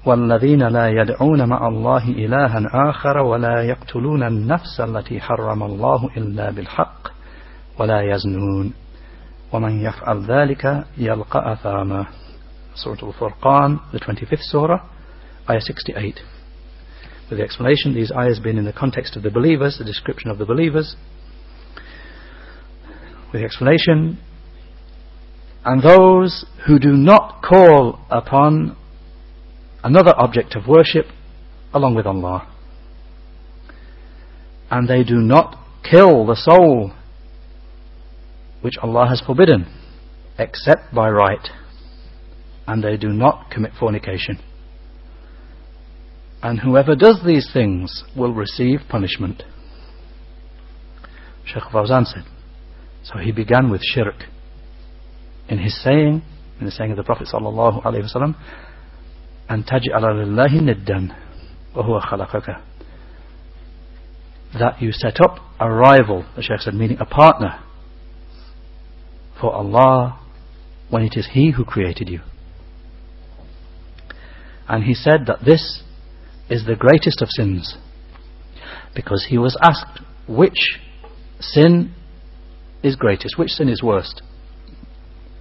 والذين 0.05 0.63
لا 0.63 0.89
يدعون 0.89 1.49
مع 1.49 1.67
الله 1.67 2.09
إلها 2.09 2.89
آخر 2.89 3.17
ولا 3.17 3.61
يقتلون 3.63 4.23
النفس 4.23 4.79
التي 4.79 5.19
حرم 5.19 5.63
الله 5.63 6.09
إلا 6.17 6.51
بالحق 6.51 7.07
ولا 7.79 8.01
يزنون 8.01 8.73
ومن 9.53 9.81
يفعل 9.81 10.25
ذلك 10.25 10.85
يلقى 10.97 11.53
أثاما 11.53 12.05
Surah 12.77 13.01
Al-Furqan, 13.01 13.91
the 13.91 13.99
25th 13.99 14.41
Surah, 14.41 14.87
Ayah 15.49 15.61
68. 15.61 16.19
With 17.29 17.39
the 17.39 17.43
explanation, 17.43 17.95
these 17.95 18.11
ayahs 18.11 18.39
being 18.39 18.57
in 18.57 18.65
the 18.65 18.73
context 18.73 19.15
of 19.15 19.23
the 19.23 19.31
believers, 19.31 19.77
the 19.79 19.83
description 19.83 20.29
of 20.29 20.37
the 20.37 20.45
believers. 20.45 20.95
With 23.33 23.41
the 23.41 23.45
explanation, 23.45 24.19
and 25.65 25.81
those 25.81 26.45
who 26.67 26.77
do 26.77 26.93
not 26.93 27.41
call 27.41 27.99
upon 28.11 28.77
another 29.83 30.13
object 30.17 30.55
of 30.55 30.67
worship 30.67 31.05
along 31.73 31.95
with 31.95 32.05
Allah. 32.05 32.53
And 34.69 34.87
they 34.87 35.03
do 35.03 35.15
not 35.15 35.57
kill 35.89 36.25
the 36.25 36.35
soul 36.35 36.93
which 38.61 38.77
Allah 38.81 39.07
has 39.07 39.21
forbidden 39.25 39.65
except 40.37 40.93
by 40.93 41.09
right. 41.09 41.47
And 42.67 42.83
they 42.83 42.97
do 42.97 43.09
not 43.09 43.49
commit 43.49 43.71
fornication. 43.79 44.39
And 46.41 46.59
whoever 46.59 46.95
does 46.95 47.21
these 47.25 47.49
things 47.51 48.03
will 48.15 48.33
receive 48.33 48.81
punishment. 48.89 49.43
Shaykh 51.45 51.63
Fawzan 51.71 52.05
said, 52.05 52.25
so 53.03 53.19
he 53.19 53.31
began 53.31 53.71
with 53.71 53.81
shirk. 53.81 54.25
In 55.47 55.59
his 55.59 55.81
saying, 55.81 56.21
in 56.59 56.65
the 56.65 56.71
saying 56.71 56.91
of 56.91 56.97
the 56.97 57.03
Prophet 57.03 57.27
sallallahu 57.33 57.83
alaihi 57.83 58.03
wasallam, 58.03 58.35
أن 59.50 59.64
تجعل 59.64 60.02
لله 60.02 60.60
ندا 60.60 61.08
وهو 61.74 62.00
خلقك 62.00 62.56
that 64.54 64.82
you 64.82 64.92
set 64.92 65.18
up 65.20 65.38
a 65.58 65.70
rival, 65.70 66.26
the 66.36 66.42
Shaykh 66.42 66.60
said, 66.60 66.74
meaning 66.74 66.98
a 67.00 67.06
partner 67.06 67.60
for 69.40 69.52
Allah 69.52 70.20
when 70.90 71.02
it 71.02 71.16
is 71.16 71.28
He 71.32 71.52
who 71.52 71.64
created 71.64 72.08
you. 72.08 72.20
And 74.68 74.84
he 74.84 74.94
said 74.94 75.26
that 75.26 75.44
this 75.44 75.82
is 76.48 76.66
the 76.66 76.76
greatest 76.76 77.20
of 77.22 77.28
sins 77.30 77.76
because 78.94 79.26
he 79.28 79.38
was 79.38 79.56
asked 79.62 80.00
which 80.28 80.78
sin 81.40 81.94
is 82.82 82.96
greatest, 82.96 83.38
which 83.38 83.50
sin 83.50 83.68
is 83.68 83.82
worst. 83.82 84.22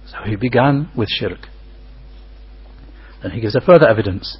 So 0.06 0.18
he 0.24 0.36
began 0.36 0.90
with 0.96 1.08
shirk. 1.08 1.48
Then 3.26 3.32
he 3.32 3.40
gives 3.40 3.54
a 3.54 3.60
further 3.60 3.88
evidence. 3.88 4.38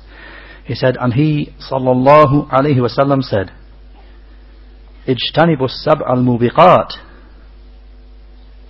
He 0.64 0.74
said, 0.74 0.96
and 1.00 1.14
he, 1.14 1.54
sallallahu 1.70 2.50
alayhi 2.50 2.78
wasallam, 2.78 3.22
said, 3.22 3.50
اجتنبوا 5.08 5.66
السبع 5.66 6.12
الموبقات 6.12 6.92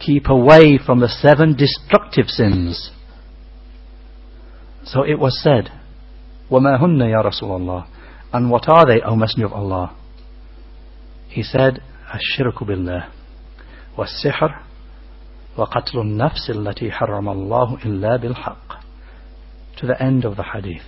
Keep 0.00 0.26
away 0.28 0.78
from 0.84 0.98
the 0.98 1.08
seven 1.08 1.54
destructive 1.54 2.26
sins. 2.26 2.90
So 4.84 5.04
it 5.04 5.18
was 5.18 5.40
said, 5.40 5.70
وَمَا 6.50 6.80
هُنَّ 6.80 6.98
يَا 6.98 7.22
رَسُولَ 7.22 7.60
اللَّهِ 7.60 7.86
And 8.32 8.50
what 8.50 8.68
are 8.68 8.84
they, 8.84 9.00
O 9.02 9.14
Messenger 9.14 9.46
of 9.46 9.52
Allah? 9.52 9.96
He 11.28 11.42
said, 11.42 11.80
الشرك 12.14 12.64
بالله 12.64 13.04
والسحر 13.98 14.60
وقتل 15.56 15.98
النفس 15.98 16.50
التي 16.50 16.90
حرم 16.92 17.28
الله 17.28 17.78
إلا 17.84 18.16
بالحق 18.16 18.82
to 19.77 19.87
the 19.87 20.01
end 20.01 20.25
of 20.25 20.35
the 20.35 20.43
hadith. 20.43 20.83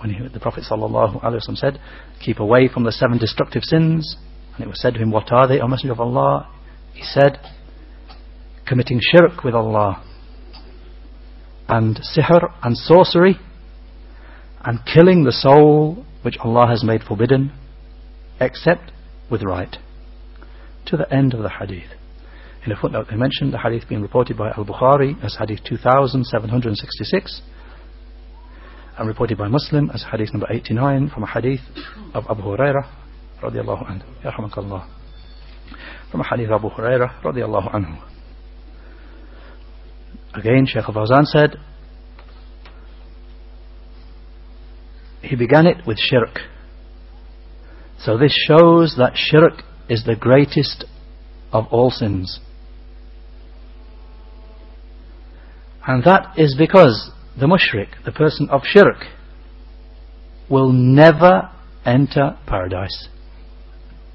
When 0.00 0.10
he, 0.10 0.28
the 0.28 0.40
Prophet 0.40 0.64
ﷺ 0.70 1.56
said, 1.56 1.80
Keep 2.24 2.38
away 2.38 2.68
from 2.68 2.84
the 2.84 2.92
seven 2.92 3.18
destructive 3.18 3.62
sins, 3.62 4.16
and 4.54 4.64
it 4.64 4.68
was 4.68 4.80
said 4.80 4.94
to 4.94 5.00
him, 5.00 5.10
What 5.10 5.32
are 5.32 5.46
they, 5.46 5.60
O 5.60 5.68
Messenger 5.68 5.92
of 5.92 6.00
Allah? 6.00 6.50
He 6.94 7.02
said, 7.02 7.38
Committing 8.66 9.00
shirk 9.00 9.44
with 9.44 9.54
Allah, 9.54 10.02
and 11.68 11.96
sihr 11.96 12.52
and 12.62 12.76
sorcery, 12.76 13.38
and 14.64 14.80
killing 14.86 15.24
the 15.24 15.32
soul 15.32 16.04
which 16.22 16.38
Allah 16.38 16.66
has 16.68 16.82
made 16.82 17.02
forbidden, 17.02 17.52
except 18.40 18.92
with 19.30 19.42
right. 19.42 19.76
To 20.86 20.96
the 20.96 21.12
end 21.12 21.34
of 21.34 21.42
the 21.42 21.50
hadith. 21.50 21.90
In 22.66 22.72
a 22.72 22.76
footnote, 22.76 23.06
they 23.08 23.16
mentioned 23.16 23.52
the 23.52 23.58
hadith 23.58 23.88
being 23.88 24.02
reported 24.02 24.36
by 24.36 24.48
Al 24.48 24.64
Bukhari 24.64 25.22
as 25.24 25.36
hadith 25.38 25.60
2766 25.64 27.42
and 28.98 29.06
reported 29.06 29.38
by 29.38 29.46
Muslim 29.46 29.88
as 29.94 30.04
hadith 30.10 30.32
number 30.32 30.48
89 30.50 31.10
from 31.10 31.22
a 31.22 31.26
hadith 31.28 31.60
of 32.12 32.24
Abu 32.28 32.42
Hurairah 32.42 32.90
radiallahu 33.40 33.86
anhu. 33.88 34.24
Yarhamakallah. 34.24 34.88
From 36.10 36.22
a 36.22 36.24
hadith 36.28 36.50
of 36.50 36.64
Abu 36.64 36.70
Hurairah 36.70 37.22
radiallahu 37.22 37.72
anhu. 37.72 38.02
Again, 40.34 40.66
Shaykh 40.66 40.88
Al-Fawzan 40.88 41.24
said, 41.26 41.56
he 45.22 45.36
began 45.36 45.66
it 45.66 45.86
with 45.86 45.98
shirk. 45.98 46.40
So 48.00 48.18
this 48.18 48.36
shows 48.48 48.96
that 48.98 49.12
shirk 49.14 49.62
is 49.88 50.04
the 50.04 50.16
greatest 50.16 50.84
of 51.52 51.66
all 51.70 51.90
sins. 51.90 52.40
And 55.87 56.03
that 56.03 56.33
is 56.37 56.55
because 56.57 57.11
the 57.39 57.47
mushrik, 57.47 58.03
the 58.05 58.11
person 58.11 58.49
of 58.49 58.61
shirk, 58.63 59.05
will 60.49 60.71
never 60.71 61.49
enter 61.85 62.37
paradise. 62.45 63.07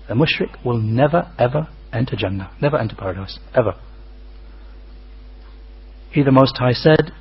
The 0.08 0.14
mushrik 0.14 0.64
will 0.64 0.78
never 0.78 1.32
ever 1.38 1.68
enter 1.92 2.14
Jannah, 2.16 2.50
never 2.60 2.78
enter 2.78 2.94
paradise, 2.94 3.38
ever. 3.54 3.74
He 6.10 6.22
the 6.22 6.32
Most 6.32 6.56
High 6.58 6.72
said, 6.72 7.12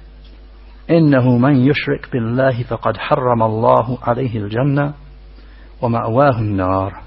إنه 0.90 1.38
من 1.38 1.66
يشرك 1.66 2.12
بالله 2.12 2.64
فقد 2.64 2.98
حرم 2.98 3.44
الله 3.44 3.98
عليه 4.02 4.38
الجنة 4.38 4.94
ومأواه 5.82 6.40
النار 6.40 7.02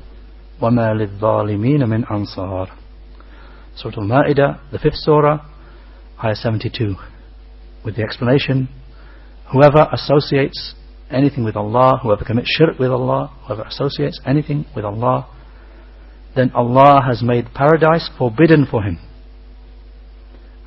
وما 0.60 0.94
للظالمين 0.94 1.88
من 1.88 2.04
أنصار 2.04 2.70
Surah 3.78 3.98
Al-Ma'idah, 3.98 4.72
the 4.72 4.78
fifth 4.80 4.96
surah, 4.96 5.38
ayah 6.24 6.34
72. 6.34 6.96
with 7.83 7.95
the 7.95 8.03
explanation 8.03 8.69
whoever 9.53 9.87
associates 9.91 10.73
anything 11.11 11.43
with 11.43 11.55
Allah, 11.55 11.99
whoever 12.01 12.25
commits 12.25 12.49
shirk 12.57 12.79
with 12.79 12.89
Allah, 12.89 13.31
whoever 13.45 13.63
associates 13.63 14.19
anything 14.25 14.65
with 14.75 14.83
Allah, 14.83 15.29
then 16.35 16.51
Allah 16.55 17.01
has 17.05 17.21
made 17.21 17.53
paradise 17.53 18.09
forbidden 18.17 18.65
for 18.69 18.81
him, 18.81 18.99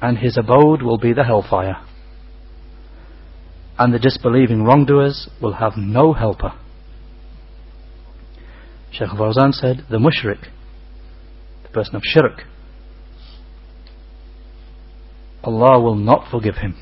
and 0.00 0.18
his 0.18 0.38
abode 0.38 0.82
will 0.82 0.99
be 0.99 1.12
the 1.12 1.25
hellfire. 1.25 1.85
And 3.78 3.92
the 3.92 3.99
disbelieving 3.99 4.62
wrongdoers 4.62 5.28
will 5.42 5.54
have 5.54 5.73
no 5.76 6.12
helper. 6.12 6.52
Shaykh 8.92 9.11
Fawzan 9.11 9.52
said, 9.52 9.85
the 9.90 9.99
mushrik, 9.99 10.46
the 11.64 11.68
person 11.70 11.96
of 11.96 12.02
shirk, 12.04 12.44
Allah 15.42 15.80
will 15.80 15.96
not 15.96 16.30
forgive 16.30 16.56
him. 16.56 16.76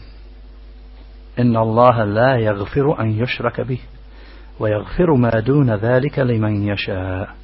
إن 1.40 1.58
الله 1.58 2.04
لا 2.04 2.36
يغفر 2.36 3.02
أن 3.02 3.12
يشرك 3.12 3.62
به 3.62 3.80
ويغفر 4.60 5.16
ما 5.16 5.40
دون 5.40 5.76
ذلك 5.76 6.20
لمن 6.20 6.68
يشاء 6.68 7.40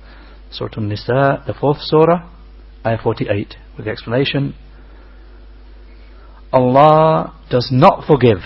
Surah 0.51 0.77
An-Nisa, 0.77 1.43
the 1.47 1.53
fourth 1.59 1.79
surah, 1.81 2.29
ayah 2.85 2.97
48, 3.01 3.55
with 3.75 3.85
the 3.85 3.91
explanation, 3.91 4.53
Allah 6.53 7.33
does 7.49 7.69
not 7.71 8.05
forgive 8.07 8.37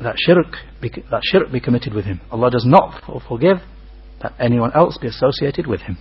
that 0.00 0.14
shirk, 0.18 0.56
be, 0.80 0.90
that 1.10 1.22
shirk 1.24 1.50
be 1.50 1.58
committed 1.58 1.94
with 1.94 2.04
Him. 2.04 2.20
Allah 2.30 2.50
does 2.50 2.64
not 2.64 3.02
forgive 3.26 3.56
that 4.22 4.34
anyone 4.38 4.70
else 4.74 4.98
be 5.00 5.08
associated 5.08 5.66
with 5.66 5.80
Him. 5.82 5.98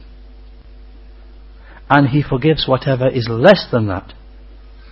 And 1.89 2.09
He 2.09 2.21
forgives 2.21 2.67
whatever 2.67 3.07
is 3.07 3.27
less 3.29 3.67
than 3.71 3.87
that 3.87 4.13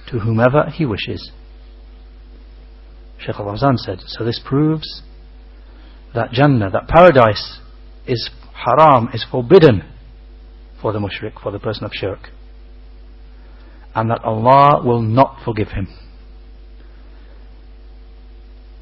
to 0.10 0.20
whomever 0.20 0.70
He 0.72 0.86
wishes. 0.86 1.32
Sheikh 3.19 3.37
Al-Fawzan 3.39 3.77
said, 3.79 4.01
so 4.07 4.25
this 4.25 4.41
proves 4.45 5.03
that 6.15 6.33
Jannah, 6.33 6.71
that 6.71 6.89
paradise 6.89 7.61
is 8.07 8.31
haram, 8.55 9.09
is 9.13 9.25
forbidden 9.31 9.83
for 10.81 10.93
the 10.93 10.99
mushrik, 10.99 11.41
for 11.43 11.51
the 11.51 11.59
person 11.59 11.85
of 11.85 11.93
shirk. 11.93 12.31
And 13.95 14.11
that 14.11 14.23
Allah 14.25 14.85
will 14.85 15.01
not 15.01 15.39
forgive 15.45 15.69
him. 15.69 15.89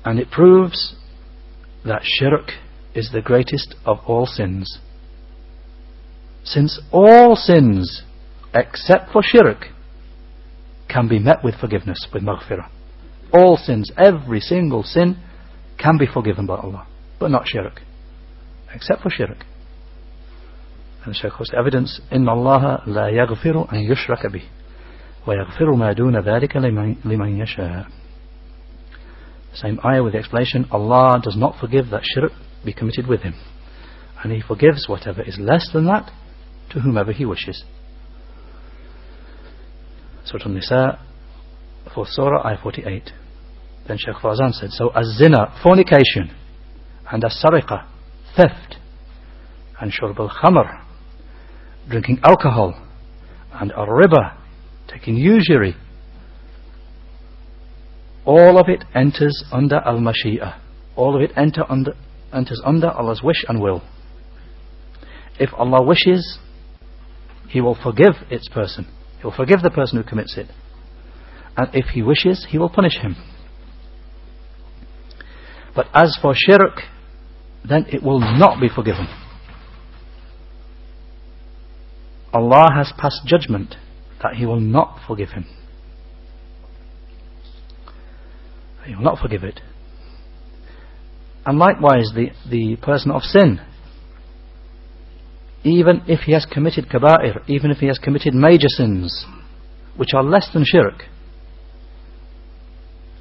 And 0.05 0.19
it 0.19 0.31
proves 0.31 0.97
that 1.85 2.03
shirk 2.03 2.50
is 2.95 3.11
the 3.12 3.23
greatest 3.23 3.75
of 3.85 3.99
all 4.07 4.26
sins. 4.26 4.79
Since 6.45 6.81
all 6.93 7.37
sins, 7.37 8.03
except 8.53 9.12
for 9.12 9.23
shirk, 9.23 9.69
can 10.88 11.09
be 11.09 11.19
met 11.19 11.43
with 11.43 11.55
forgiveness, 11.59 12.07
with 12.12 12.23
maghfirah 12.23 12.69
All 13.34 13.58
sins, 13.58 13.92
every 13.98 14.39
single 14.39 14.84
sin, 14.84 15.18
can 15.78 15.98
be 15.98 16.08
forgiven 16.08 16.46
by 16.46 16.56
Allah, 16.56 16.88
but 17.20 17.32
not 17.32 17.48
shirk 17.48 17.82
except 18.74 19.01
for 19.01 19.10
shirk. 19.10 19.46
And 21.04 21.13
the 21.13 21.18
Shaykh 21.18 21.39
was 21.39 21.51
evidence, 21.58 22.01
إن 22.12 22.30
الله 22.30 22.88
لا 22.88 23.08
يغفر 23.08 23.72
أن 23.74 23.78
يشرك 23.78 24.28
به 24.28 24.44
ويغفر 25.28 25.75
ما 25.75 25.94
دون 25.94 26.20
ذلك 26.20 26.58
لمن 27.06 27.39
يشاء 27.39 27.86
Same 29.54 29.80
ayah 29.84 30.04
with 30.04 30.13
the 30.13 30.20
explanation, 30.20 30.68
Allah 30.72 31.20
does 31.24 31.36
not 31.36 31.56
forgive 31.60 31.89
that 31.89 32.04
shirk 32.04 32.32
be 32.63 32.72
committed 32.72 33.08
with 33.08 33.22
him. 33.22 33.34
And 34.22 34.32
He 34.32 34.42
forgives 34.42 34.88
whatever 34.88 35.24
is 35.24 35.39
less 35.39 35.72
than 35.74 35.86
that 35.86 36.12
to 36.72 36.82
whomever 36.82 37.12
He 37.12 37.25
wishes. 37.25 37.63
Surah 40.25 40.46
An-Nisa, 40.46 41.00
4th 41.96 42.10
Surah, 42.10 42.46
ayah 42.46 42.60
48. 42.62 43.12
Then 43.87 43.99
Shaykh 43.99 44.17
Fawzan 44.17 44.53
said, 44.53 44.71
so 44.71 44.88
as-zina, 44.90 45.59
fornication, 45.62 46.35
and 47.11 47.25
as-sariqah, 47.25 47.87
theft 48.37 48.77
and 49.81 49.92
shurb 49.92 50.18
al-khamr, 50.18 50.83
drinking 51.88 52.20
alcohol 52.23 52.81
and 53.53 53.73
al-riba, 53.73 54.38
taking 54.88 55.16
usury. 55.16 55.77
All 58.25 58.59
of 58.59 58.68
it 58.68 58.85
enters 58.94 59.44
under 59.53 59.77
al-mashi'ah. 59.77 60.61
All 60.97 61.14
of 61.14 61.23
it 61.23 61.33
enter 61.37 61.64
under, 61.68 61.92
enters 62.33 62.61
under 62.64 62.90
Allah's 62.90 63.23
wish 63.23 63.44
and 63.49 63.61
will. 63.61 63.83
If 65.38 65.51
Allah 65.55 65.85
wishes, 65.85 66.38
He 67.49 67.61
will 67.61 67.77
forgive 67.81 68.14
its 68.31 68.49
person. 68.49 68.87
He 69.18 69.25
will 69.25 69.37
forgive 69.37 69.62
the 69.62 69.70
person 69.70 69.99
who 69.99 70.09
commits 70.09 70.38
it. 70.38 70.47
And 71.57 71.68
if 71.75 71.87
He 71.87 72.03
wishes, 72.03 72.47
He 72.49 72.59
will 72.59 72.70
punish 72.70 72.99
him. 72.99 73.16
But 75.75 75.87
as 75.95 76.17
for 76.21 76.35
shirk, 76.37 76.81
then 77.69 77.87
it 77.89 78.03
will 78.03 78.21
not 78.21 78.61
be 78.61 78.69
forgiven. 78.69 79.09
Allah 82.33 82.67
has 82.75 82.93
passed 82.99 83.23
judgment 83.27 83.77
that 84.23 84.35
He 84.35 84.47
will 84.47 84.61
not 84.61 84.99
forgive 85.07 85.31
him. 85.31 85.47
He 88.85 88.95
will 88.95 89.03
not 89.03 89.19
forgive 89.19 89.45
it. 89.45 89.61
And 91.47 91.59
likewise, 91.59 92.11
the, 92.15 92.31
the 92.49 92.77
person 92.77 93.11
of 93.11 93.23
sin, 93.23 93.61
even 95.63 96.03
if 96.07 96.21
he 96.21 96.33
has 96.33 96.47
committed 96.47 96.89
kaba'ir, 96.89 97.49
even 97.49 97.71
if 97.71 97.79
he 97.79 97.87
has 97.87 97.99
committed 97.99 98.35
major 98.35 98.69
sins, 98.69 99.27
which 99.97 100.11
are 100.15 100.23
less 100.23 100.51
than 100.53 100.65
shirk, 100.67 101.05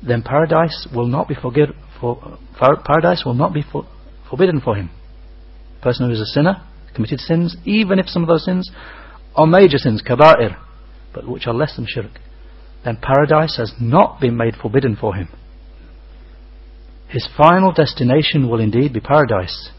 then 0.05 0.21
paradise 0.21 0.87
will 0.93 1.07
not 1.07 1.27
be 1.27 1.35
forgive, 1.35 1.69
for, 1.99 2.19
uh, 2.59 2.75
paradise 2.83 3.23
will 3.25 3.33
not 3.33 3.53
be 3.53 3.63
for, 3.63 3.85
forbidden 4.29 4.61
for 4.61 4.75
him. 4.75 4.89
A 5.79 5.83
person 5.83 6.07
who 6.07 6.13
is 6.13 6.19
a 6.19 6.25
sinner, 6.25 6.61
committed 6.93 7.19
sins, 7.19 7.55
even 7.65 7.99
if 7.99 8.07
some 8.07 8.23
of 8.23 8.27
those 8.27 8.45
sins 8.45 8.69
are 9.35 9.47
major 9.47 9.77
sins, 9.77 10.01
kaba'ir, 10.01 10.57
but 11.13 11.27
which 11.27 11.47
are 11.47 11.53
less 11.53 11.75
than 11.75 11.85
shirk, 11.87 12.11
then 12.83 12.97
paradise 13.01 13.57
has 13.57 13.73
not 13.79 14.19
been 14.19 14.37
made 14.37 14.55
forbidden 14.55 14.95
for 14.95 15.15
him. 15.15 15.29
His 17.07 17.27
final 17.37 17.71
destination 17.71 18.49
will 18.49 18.59
indeed 18.59 18.93
be 18.93 18.99
paradise. 18.99 19.69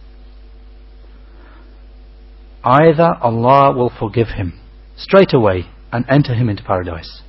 Either 2.62 3.16
Allah 3.20 3.74
will 3.76 3.92
forgive 3.98 4.28
him 4.28 4.58
straight 4.96 5.34
away 5.34 5.66
and 5.92 6.04
enter 6.08 6.34
him 6.34 6.48
into 6.48 6.62
paradise, 6.62 7.22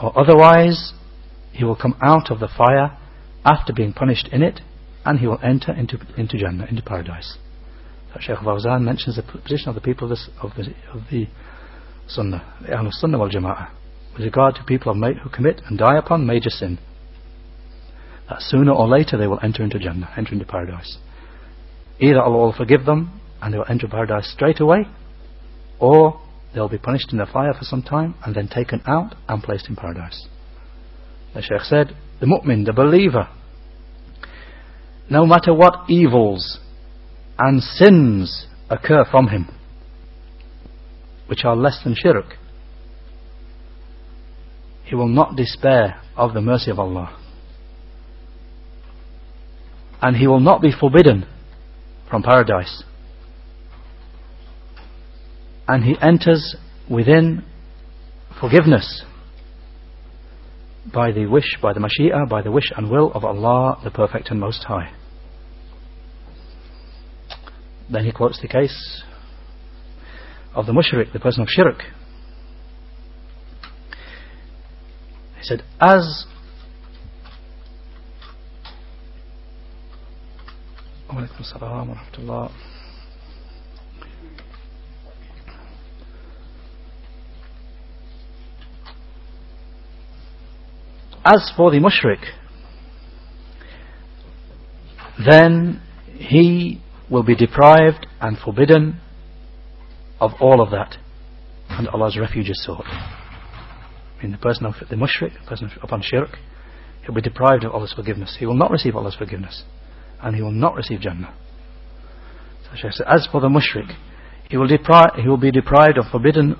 or 0.00 0.18
otherwise 0.18 0.92
he 1.52 1.64
will 1.64 1.76
come 1.76 1.96
out 2.00 2.30
of 2.30 2.40
the 2.40 2.48
fire 2.48 2.96
after 3.44 3.72
being 3.72 3.92
punished 3.92 4.28
in 4.32 4.42
it 4.42 4.60
and 5.04 5.18
he 5.18 5.26
will 5.26 5.40
enter 5.42 5.72
into, 5.72 5.98
into 6.16 6.38
Jannah, 6.38 6.66
into 6.66 6.82
paradise. 6.82 7.38
So 8.12 8.20
Shaykh 8.20 8.38
Fawzan 8.38 8.82
mentions 8.82 9.16
the 9.16 9.22
position 9.22 9.68
of 9.68 9.74
the 9.74 9.80
people 9.80 10.04
of, 10.04 10.10
this, 10.10 10.28
of, 10.42 10.50
the, 10.56 10.74
of 10.92 11.02
the 11.10 11.26
Sunnah, 12.06 12.56
the 12.62 12.68
Ahlul 12.68 12.92
Sunnah 12.92 13.18
wal 13.18 13.30
Jama'ah, 13.30 13.70
with 14.14 14.24
regard 14.24 14.56
to 14.56 14.64
people 14.64 14.92
who 14.94 15.30
commit 15.30 15.62
and 15.66 15.78
die 15.78 15.96
upon 15.96 16.26
major 16.26 16.50
sin. 16.50 16.78
That 18.28 18.42
sooner 18.42 18.72
or 18.72 18.88
later 18.88 19.16
they 19.16 19.26
will 19.26 19.40
enter 19.42 19.62
into 19.62 19.78
Jannah, 19.78 20.10
enter 20.16 20.32
into 20.32 20.44
paradise. 20.44 20.98
Either 21.98 22.20
Allah 22.20 22.38
will 22.38 22.52
forgive 22.52 22.84
them 22.84 23.20
and 23.40 23.54
they 23.54 23.58
will 23.58 23.66
enter 23.68 23.88
paradise 23.88 24.30
straight 24.30 24.60
away, 24.60 24.86
or 25.78 26.20
they'll 26.54 26.68
be 26.68 26.78
punished 26.78 27.12
in 27.12 27.18
the 27.18 27.26
fire 27.26 27.52
for 27.52 27.64
some 27.64 27.82
time 27.82 28.14
and 28.24 28.34
then 28.34 28.48
taken 28.48 28.82
out 28.86 29.14
and 29.28 29.42
placed 29.42 29.68
in 29.68 29.76
paradise. 29.76 30.26
The 31.34 31.42
Shaykh 31.42 31.62
said, 31.62 31.96
the 32.20 32.26
mu'min, 32.26 32.64
the 32.64 32.72
believer, 32.72 33.28
no 35.08 35.26
matter 35.26 35.54
what 35.54 35.88
evils 35.88 36.58
and 37.38 37.62
sins 37.62 38.46
occur 38.68 39.04
from 39.10 39.28
him, 39.28 39.48
which 41.26 41.44
are 41.44 41.56
less 41.56 41.80
than 41.84 41.94
shirk, 41.96 42.36
he 44.84 44.96
will 44.96 45.08
not 45.08 45.36
despair 45.36 46.00
of 46.16 46.34
the 46.34 46.40
mercy 46.40 46.70
of 46.70 46.78
Allah. 46.78 47.16
And 50.02 50.16
he 50.16 50.26
will 50.26 50.40
not 50.40 50.60
be 50.60 50.72
forbidden 50.72 51.26
from 52.08 52.22
paradise. 52.22 52.82
And 55.70 55.84
he 55.84 55.94
enters 56.02 56.56
within 56.90 57.44
forgiveness 58.40 59.04
by 60.92 61.12
the 61.12 61.26
wish, 61.26 61.58
by 61.62 61.72
the 61.72 61.78
mashi'ah, 61.78 62.28
by 62.28 62.42
the 62.42 62.50
wish 62.50 62.72
and 62.76 62.90
will 62.90 63.12
of 63.12 63.24
Allah, 63.24 63.78
the 63.84 63.92
Perfect 63.92 64.32
and 64.32 64.40
Most 64.40 64.64
High. 64.64 64.92
Then 67.88 68.04
he 68.04 68.10
quotes 68.10 68.40
the 68.42 68.48
case 68.48 69.04
of 70.56 70.66
the 70.66 70.72
mushrik, 70.72 71.12
the 71.12 71.20
person 71.20 71.42
of 71.42 71.48
shirk. 71.48 71.84
He 75.38 75.44
said, 75.44 75.62
as 75.80 76.26
as 91.24 91.52
for 91.56 91.70
the 91.70 91.78
mushrik, 91.78 92.24
then 95.28 95.82
he 96.16 96.80
will 97.10 97.22
be 97.22 97.34
deprived 97.34 98.06
and 98.20 98.38
forbidden 98.38 99.00
of 100.20 100.32
all 100.40 100.60
of 100.60 100.70
that. 100.70 100.96
And 101.68 101.88
Allah's 101.88 102.18
refuge 102.18 102.48
is 102.50 102.62
sought. 102.64 102.86
I 102.86 104.22
mean, 104.22 104.32
the 104.32 104.38
person 104.38 104.66
of 104.66 104.74
the 104.88 104.96
mushrik, 104.96 105.32
the 105.40 105.48
person 105.48 105.70
upon 105.82 106.02
shirk, 106.02 106.38
he'll 107.04 107.14
be 107.14 107.20
deprived 107.20 107.64
of 107.64 107.72
Allah's 107.72 107.92
forgiveness. 107.92 108.36
He 108.38 108.46
will 108.46 108.54
not 108.54 108.70
receive 108.70 108.96
Allah's 108.96 109.16
forgiveness. 109.16 109.64
And 110.22 110.36
he 110.36 110.42
will 110.42 110.52
not 110.52 110.74
receive 110.74 111.00
Jannah. 111.00 111.34
So 112.64 112.76
Shaykh 112.76 112.92
said, 112.92 113.06
as 113.08 113.26
for 113.30 113.40
the 113.40 113.48
mushrik, 113.48 113.96
he 114.48 114.56
will, 114.56 114.68
he 114.68 115.28
will 115.28 115.36
be 115.36 115.50
deprived 115.50 115.96
of 115.96 116.06
forbidden 116.10 116.56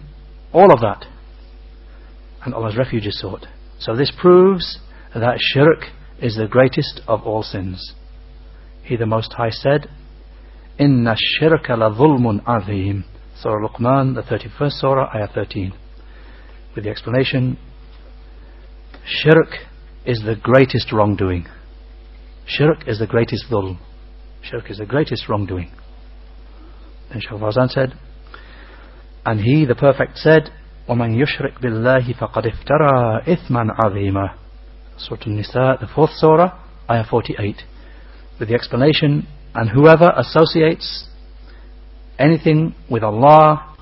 all 0.53 0.73
of 0.73 0.81
that. 0.81 1.07
And 2.44 2.55
Allah's 2.55 2.77
refuge 2.77 3.07
is 3.07 3.20
sought. 3.20 3.46
So 3.81 3.97
this 3.97 4.12
proves 4.16 4.79
that 5.14 5.38
shirk 5.38 5.87
is 6.23 6.37
the 6.37 6.47
greatest 6.47 7.01
of 7.09 7.23
all 7.23 7.43
sins. 7.43 7.95
He 8.83 8.97
the 8.97 9.07
Most 9.07 9.33
High 9.33 9.51
said, 9.51 9.88
Inna 10.79 11.16
shirka 11.40 11.77
la 11.77 11.90
dhulmun 11.90 12.43
azim. 12.47 13.05
Surah 13.40 13.69
Luqman, 13.69 14.14
the 14.14 14.23
31st 14.23 14.73
Surah, 14.73 15.11
Ayah 15.14 15.29
13. 15.35 15.73
With 16.75 16.85
the 16.85 16.90
explanation, 16.90 17.59
Shirk 19.07 19.57
is 20.05 20.23
the 20.25 20.37
greatest 20.37 20.93
wrongdoing. 20.93 21.47
Shirk 22.47 22.87
is 22.87 22.99
the 22.99 23.07
greatest 23.07 23.47
dhulm. 23.51 23.79
Shirk 24.43 24.71
is 24.71 24.79
the 24.79 24.87
greatest 24.87 25.29
wrongdoing. 25.29 25.71
Then 27.11 27.21
Shaykh 27.21 27.71
said, 27.71 27.95
and 29.25 29.40
he, 29.40 29.64
the 29.64 29.75
perfect, 29.75 30.19
said, 30.19 30.51
وَمَنْ 30.89 31.15
يُشْرِكْ 31.15 31.62
بِاللَّهِ 31.62 32.13
فَقَدْ 32.13 32.46
افْتَرَى 32.48 33.22
إِثْمًا 33.28 33.76
عَظِيمًا 33.84 34.36
Surah 34.98 35.20
An-Nisa, 35.26 35.78
the 35.82 35.88
fourth 35.94 36.12
surah, 36.15 36.58
ayah 36.89 37.04
48. 37.10 37.56
With 38.39 38.50
the 38.50 38.56
explanation, 38.56 39.28
and 39.54 39.70
whoever 39.70 40.13
associates 40.15 41.10
anything 42.18 42.76
with 42.89 43.04
Allah, 43.04 43.76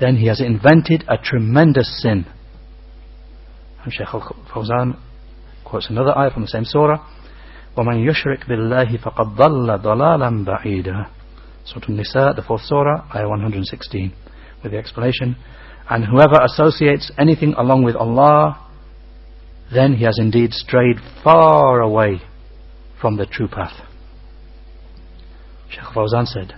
then 0.00 0.16
he 0.16 0.26
has 0.26 0.40
invented 0.40 1.04
a 1.08 1.16
tremendous 1.16 2.02
sin. 2.02 2.26
And 3.84 3.92
Shaykh 3.92 4.08
al-Fawzan 4.12 4.98
quotes 5.64 5.88
another 5.88 6.16
ayah 6.18 6.30
from 6.30 6.42
the 6.42 6.48
same 6.48 6.64
surah, 6.64 6.98
وَمَنْ 7.76 8.04
يُشْرِكْ 8.04 8.48
بِاللَّهِ 8.48 9.02
فَقَدْ 9.02 9.36
ضَلَّ 9.36 9.82
ضَلَالًا 9.82 10.44
بَعِيدًا 10.44 11.06
Surah 11.64 11.86
An-Nisa, 11.88 12.32
the 12.34 12.42
fourth 12.42 12.62
surah, 12.62 13.06
ayah 13.14 13.28
116, 13.28 14.12
with 14.62 14.72
the 14.72 14.78
explanation, 14.78 15.36
and 15.89 16.05
whoever 16.05 16.39
associates 16.43 17.11
anything 17.17 17.53
along 17.57 17.83
with 17.83 17.95
Allah, 17.95 18.59
then 19.73 19.95
he 19.95 20.05
has 20.05 20.17
indeed 20.19 20.53
strayed 20.53 20.97
far 21.23 21.81
away 21.81 22.21
from 22.99 23.17
the 23.17 23.25
true 23.25 23.47
path. 23.47 23.85
Shaykh 25.69 25.93
Fawzan 25.93 26.25
said, 26.25 26.53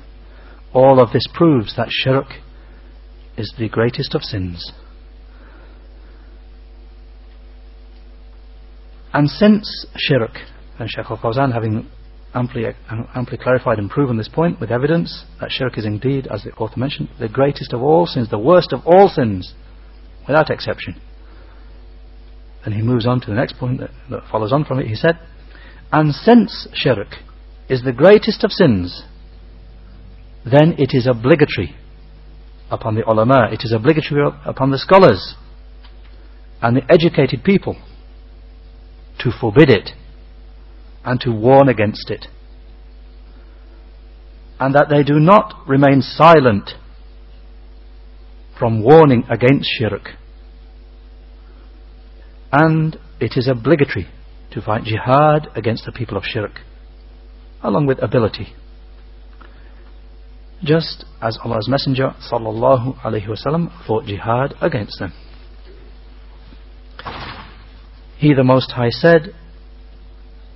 all 0.74 1.00
of 1.00 1.14
this 1.14 1.28
proves 1.34 1.76
that 1.78 1.88
shirk 1.90 2.28
is 3.38 3.54
the 3.58 3.70
greatest 3.70 4.14
of 4.14 4.22
sins. 4.22 4.72
And 9.14 9.30
since 9.30 9.86
shirk, 9.96 10.32
and 10.78 10.90
Shaykh 10.90 11.10
al-Fawzan 11.10 11.54
having 11.54 11.90
amply, 12.36 12.66
amply 13.16 13.38
clarified 13.38 13.80
and 13.80 13.90
proven 13.90 14.18
this 14.18 14.28
point 14.28 14.60
with 14.60 14.72
evidence 14.72 15.26
that 15.40 15.52
shirk 15.52 15.78
is 15.78 15.86
indeed, 15.86 16.28
as 16.28 16.44
the 16.44 16.52
author 16.54 16.80
mentioned, 16.80 17.10
the 17.20 17.30
greatest 17.30 17.74
of 17.74 17.82
all 17.82 18.06
sins, 18.06 18.30
the 18.30 18.38
worst 18.38 18.74
of 18.74 18.82
all 18.86 19.08
sins, 19.08 19.54
without 20.28 20.50
exception. 20.50 21.00
And 22.64 22.74
he 22.74 22.82
moves 22.82 23.08
on 23.08 23.22
to 23.22 23.28
the 23.28 23.36
next 23.36 23.58
point 23.58 23.80
that, 23.80 23.92
that 24.10 24.24
follows 24.32 24.52
on 24.52 24.66
from 24.66 24.80
it. 24.80 24.88
He 24.88 24.96
said, 24.96 25.20
And 25.92 26.14
since 26.14 26.68
shirk 26.74 27.16
is 27.70 27.84
the 27.84 27.94
greatest 27.94 28.44
of 28.44 28.52
sins, 28.52 29.04
then 30.44 30.76
it 30.78 30.92
is 30.94 31.08
obligatory 31.08 31.76
upon 32.70 32.96
the 32.96 33.08
ulama, 33.10 33.48
it 33.52 33.62
is 33.64 33.72
obligatory 33.72 34.30
upon 34.46 34.72
the 34.72 34.78
scholars 34.78 35.36
and 36.62 36.76
the 36.76 36.92
educated 36.92 37.44
people 37.44 37.76
to 39.20 39.32
forbid 39.40 39.70
it 39.70 39.92
and 41.06 41.20
to 41.22 41.32
warn 41.32 41.70
against 41.70 42.10
it. 42.10 42.26
And 44.60 44.74
that 44.74 44.88
they 44.90 45.04
do 45.04 45.20
not 45.20 45.68
remain 45.68 46.02
silent 46.02 46.72
from 48.58 48.82
warning 48.82 49.24
against 49.30 49.70
shirk. 49.78 50.10
And 52.52 52.98
it 53.20 53.34
is 53.36 53.48
obligatory 53.48 54.08
to 54.52 54.62
fight 54.62 54.84
jihad 54.84 55.50
against 55.56 55.86
the 55.86 55.92
people 55.92 56.18
of 56.18 56.24
shirk, 56.24 56.62
along 57.62 57.86
with 57.86 58.02
ability. 58.02 58.56
Just 60.64 61.06
as 61.22 61.38
Allah's 61.44 61.68
Messenger 61.68 62.16
sallallahu 62.32 63.02
alaihi 63.02 63.28
wasallam 63.28 63.70
fought 63.86 64.06
jihad 64.06 64.56
against 64.62 65.00
them. 65.00 65.14
He 68.18 68.34
the 68.34 68.46
Most 68.46 68.72
High 68.72 68.90
said, 68.90 69.36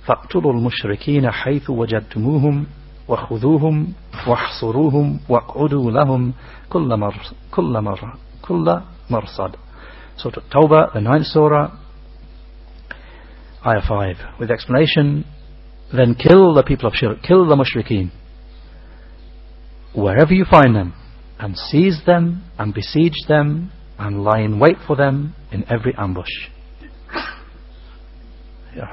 فاقتلوا 0.06 0.52
المشركين 0.52 1.30
حيث 1.30 1.70
وجدتموهم 1.70 2.66
وخذوهم 3.08 3.92
واحصروهم 4.26 5.20
واقعدوا 5.28 5.90
لهم 5.90 6.32
كل 6.68 6.96
مر 6.96 7.14
كل 7.50 7.80
مر 7.80 8.14
كل 8.42 8.80
مرصد 9.10 9.56
Surah 10.22 10.42
Tawbah, 10.52 10.92
the 10.92 11.00
ninth 11.00 11.24
surah, 11.24 11.70
ayah 13.64 13.80
5, 13.88 14.16
with 14.38 14.50
explanation, 14.50 15.24
then 15.96 16.14
kill 16.14 16.52
the 16.52 16.62
people 16.62 16.88
of 16.88 16.94
shirk, 16.94 17.22
kill 17.22 17.46
the 17.46 17.56
mushrikeen, 17.56 18.10
wherever 19.94 20.34
you 20.34 20.44
find 20.44 20.76
them, 20.76 20.92
and 21.38 21.56
seize 21.56 22.02
them, 22.04 22.44
and 22.58 22.74
besiege 22.74 23.16
them, 23.28 23.72
and 23.98 24.22
lie 24.22 24.40
in 24.40 24.58
wait 24.58 24.76
for 24.86 24.94
them 24.94 25.34
in 25.50 25.64
every 25.72 25.94
ambush. 25.96 26.48
Ya 28.76 28.86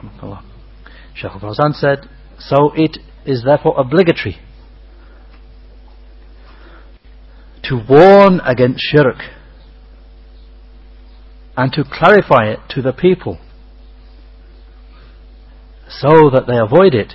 Shaykh 1.17 1.31
al-Fawzan 1.31 1.73
said, 1.73 2.07
so 2.37 2.71
it 2.75 2.99
is 3.25 3.43
therefore 3.43 3.73
obligatory 3.79 4.37
to 7.63 7.81
warn 7.89 8.39
against 8.41 8.79
shirk 8.81 9.17
and 11.57 11.73
to 11.73 11.83
clarify 11.83 12.51
it 12.51 12.59
to 12.69 12.83
the 12.83 12.93
people 12.93 13.39
so 15.89 16.29
that 16.29 16.45
they 16.47 16.57
avoid 16.57 16.93
it. 16.93 17.13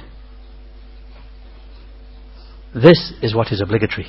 This 2.74 3.12
is 3.22 3.36
what 3.36 3.52
is 3.52 3.60
obligatory. 3.60 4.08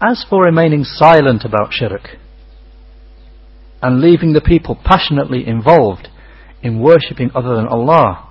As 0.00 0.26
for 0.28 0.42
remaining 0.42 0.82
silent 0.82 1.44
about 1.44 1.72
shirk 1.72 2.16
and 3.80 4.00
leaving 4.00 4.32
the 4.32 4.40
people 4.40 4.76
passionately 4.84 5.46
involved 5.46 6.08
in 6.66 6.80
worshipping 6.80 7.30
other 7.34 7.54
than 7.54 7.68
Allah, 7.68 8.28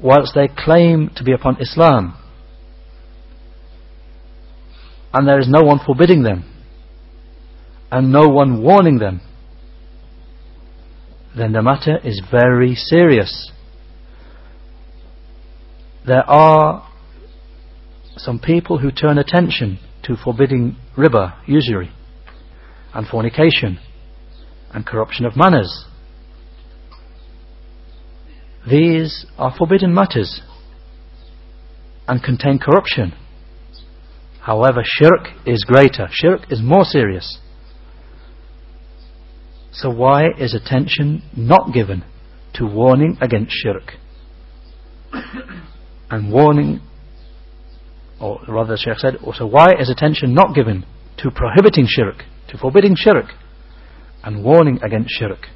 whilst 0.00 0.32
they 0.34 0.48
claim 0.48 1.10
to 1.16 1.22
be 1.22 1.32
upon 1.32 1.60
Islam, 1.60 2.16
and 5.12 5.28
there 5.28 5.38
is 5.38 5.48
no 5.48 5.62
one 5.62 5.78
forbidding 5.84 6.22
them, 6.22 6.44
and 7.90 8.10
no 8.10 8.28
one 8.28 8.62
warning 8.62 8.98
them, 8.98 9.20
then 11.36 11.52
the 11.52 11.62
matter 11.62 11.98
is 12.02 12.22
very 12.30 12.74
serious. 12.74 13.52
There 16.06 16.28
are 16.28 16.88
some 18.16 18.38
people 18.38 18.78
who 18.78 18.90
turn 18.90 19.18
attention 19.18 19.78
to 20.04 20.16
forbidding 20.16 20.76
riba, 20.96 21.34
usury, 21.46 21.90
and 22.94 23.06
fornication, 23.06 23.78
and 24.72 24.86
corruption 24.86 25.24
of 25.24 25.36
manners. 25.36 25.86
These 28.68 29.26
are 29.38 29.54
forbidden 29.56 29.92
matters 29.92 30.40
and 32.06 32.22
contain 32.22 32.58
corruption. 32.58 33.12
However, 34.40 34.82
shirk 34.84 35.28
is 35.46 35.64
greater. 35.64 36.08
Shirk 36.10 36.50
is 36.50 36.60
more 36.62 36.84
serious. 36.84 37.38
So 39.72 39.90
why 39.90 40.24
is 40.38 40.54
attention 40.54 41.22
not 41.36 41.72
given 41.72 42.04
to 42.54 42.66
warning 42.66 43.16
against 43.20 43.52
shirk? 43.52 43.94
and 46.12 46.30
warning, 46.30 46.80
or 48.20 48.40
rather 48.46 48.74
the 48.74 48.76
Shaykh 48.76 48.98
said, 48.98 49.16
so 49.34 49.46
why 49.46 49.68
is 49.80 49.88
attention 49.88 50.34
not 50.34 50.54
given 50.54 50.84
to 51.18 51.30
prohibiting 51.30 51.86
shirk, 51.88 52.24
to 52.48 52.58
forbidding 52.58 52.94
shirk? 52.96 53.26
And 54.22 54.44
warning 54.44 54.78
against 54.82 55.10
shirk. 55.10 55.48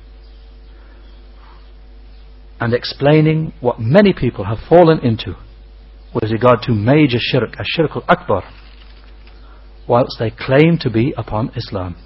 And 2.58 2.72
explaining 2.72 3.52
what 3.60 3.78
many 3.78 4.12
people 4.12 4.44
have 4.44 4.58
fallen 4.68 4.98
into 5.00 5.36
with 6.14 6.30
regard 6.30 6.62
to 6.62 6.72
major 6.72 7.18
shirk, 7.20 7.50
as 7.58 7.66
shirk 7.66 7.90
al-akbar, 7.94 8.42
whilst 9.86 10.16
they 10.18 10.30
claim 10.30 10.78
to 10.80 10.90
be 10.90 11.12
upon 11.16 11.50
Islam. 11.54 11.96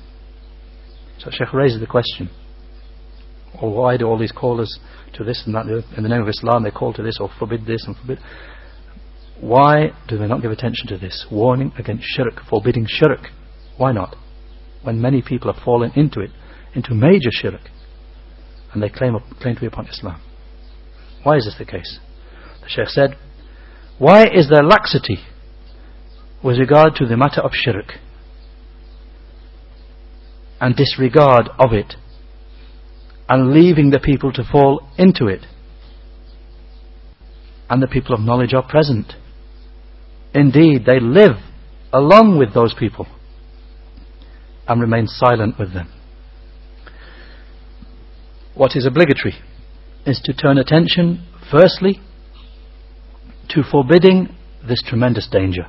So 1.19 1.31
Sheikh 1.31 1.53
raises 1.53 1.81
the 1.81 1.87
question, 1.87 2.31
why 3.61 3.97
do 3.97 4.07
all 4.07 4.19
these 4.19 4.33
callers 4.33 4.79
to 5.15 5.25
this 5.25 5.43
and 5.45 5.55
that 5.55 5.67
in 5.97 6.03
the 6.03 6.09
name 6.09 6.23
of 6.23 6.29
Islam 6.29 6.63
they 6.63 6.71
call 6.71 6.93
to 6.95 7.03
this 7.03 7.19
or 7.21 7.31
forbid 7.39 7.67
this 7.67 7.85
and 7.87 7.97
forbid? 7.97 8.19
Why 9.41 9.93
do 10.09 10.19
they 10.19 10.27
not 10.27 10.43
give 10.43 10.51
attention 10.51 10.87
to 10.89 10.99
this? 10.99 11.27
Warning 11.31 11.73
against 11.79 12.05
shirk 12.05 12.41
forbidding 12.49 12.87
shirk. 12.89 13.29
Why 13.77 13.93
not? 13.93 14.17
When 14.83 15.01
many 15.01 15.23
people 15.23 15.53
have 15.53 15.63
fallen 15.63 15.93
into 15.95 16.21
it 16.21 16.31
into 16.75 16.95
major 16.95 17.31
shirk 17.31 17.61
and 18.73 18.83
they 18.83 18.89
claim, 18.89 19.17
claim 19.41 19.55
to 19.55 19.61
be 19.61 19.67
upon 19.67 19.87
Islam 19.87 20.21
why 21.23 21.37
is 21.37 21.45
this 21.45 21.57
the 21.59 21.65
case 21.65 21.99
the 22.63 22.69
Sheikh 22.69 22.89
said 22.89 23.17
why 23.99 24.25
is 24.25 24.49
there 24.49 24.63
laxity 24.63 25.19
with 26.43 26.59
regard 26.59 26.95
to 26.97 27.07
the 27.07 27.17
matter 27.17 27.41
of 27.41 27.53
shirk 27.53 27.95
and 30.61 30.77
disregard 30.77 31.49
of 31.59 31.73
it 31.73 31.95
and 33.29 33.53
leaving 33.53 33.91
the 33.91 34.01
people 34.01 34.33
to 34.33 34.45
fall 34.51 34.89
into 34.99 35.27
it. 35.27 35.47
And 37.69 37.81
the 37.81 37.87
people 37.87 38.15
of 38.15 38.21
knowledge 38.21 38.53
are 38.53 38.67
present. 38.67 39.13
Indeed, 40.35 40.85
they 40.85 40.99
live 40.99 41.37
along 41.93 42.39
with 42.39 42.53
those 42.53 42.75
people 42.75 43.07
and 44.67 44.81
remain 44.81 45.07
silent 45.07 45.59
with 45.59 45.73
them. 45.73 45.89
What 48.61 48.77
is 48.77 48.85
obligatory 48.85 49.37
is 50.05 50.21
to 50.25 50.35
turn 50.35 50.59
attention, 50.59 51.27
firstly, 51.51 51.99
to 53.49 53.63
forbidding 53.63 54.37
this 54.63 54.83
tremendous 54.87 55.27
danger 55.33 55.67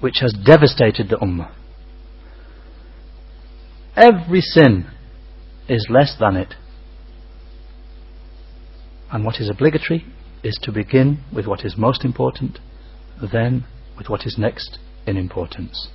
which 0.00 0.16
has 0.22 0.32
devastated 0.32 1.08
the 1.08 1.18
Ummah. 1.18 1.54
Every 3.94 4.40
sin 4.40 4.90
is 5.68 5.86
less 5.88 6.16
than 6.18 6.34
it. 6.34 6.54
And 9.12 9.24
what 9.24 9.36
is 9.36 9.48
obligatory 9.48 10.06
is 10.42 10.58
to 10.62 10.72
begin 10.72 11.22
with 11.32 11.46
what 11.46 11.64
is 11.64 11.76
most 11.78 12.04
important, 12.04 12.58
then 13.32 13.66
with 13.96 14.08
what 14.08 14.26
is 14.26 14.36
next 14.36 14.80
in 15.06 15.16
importance. 15.16 15.88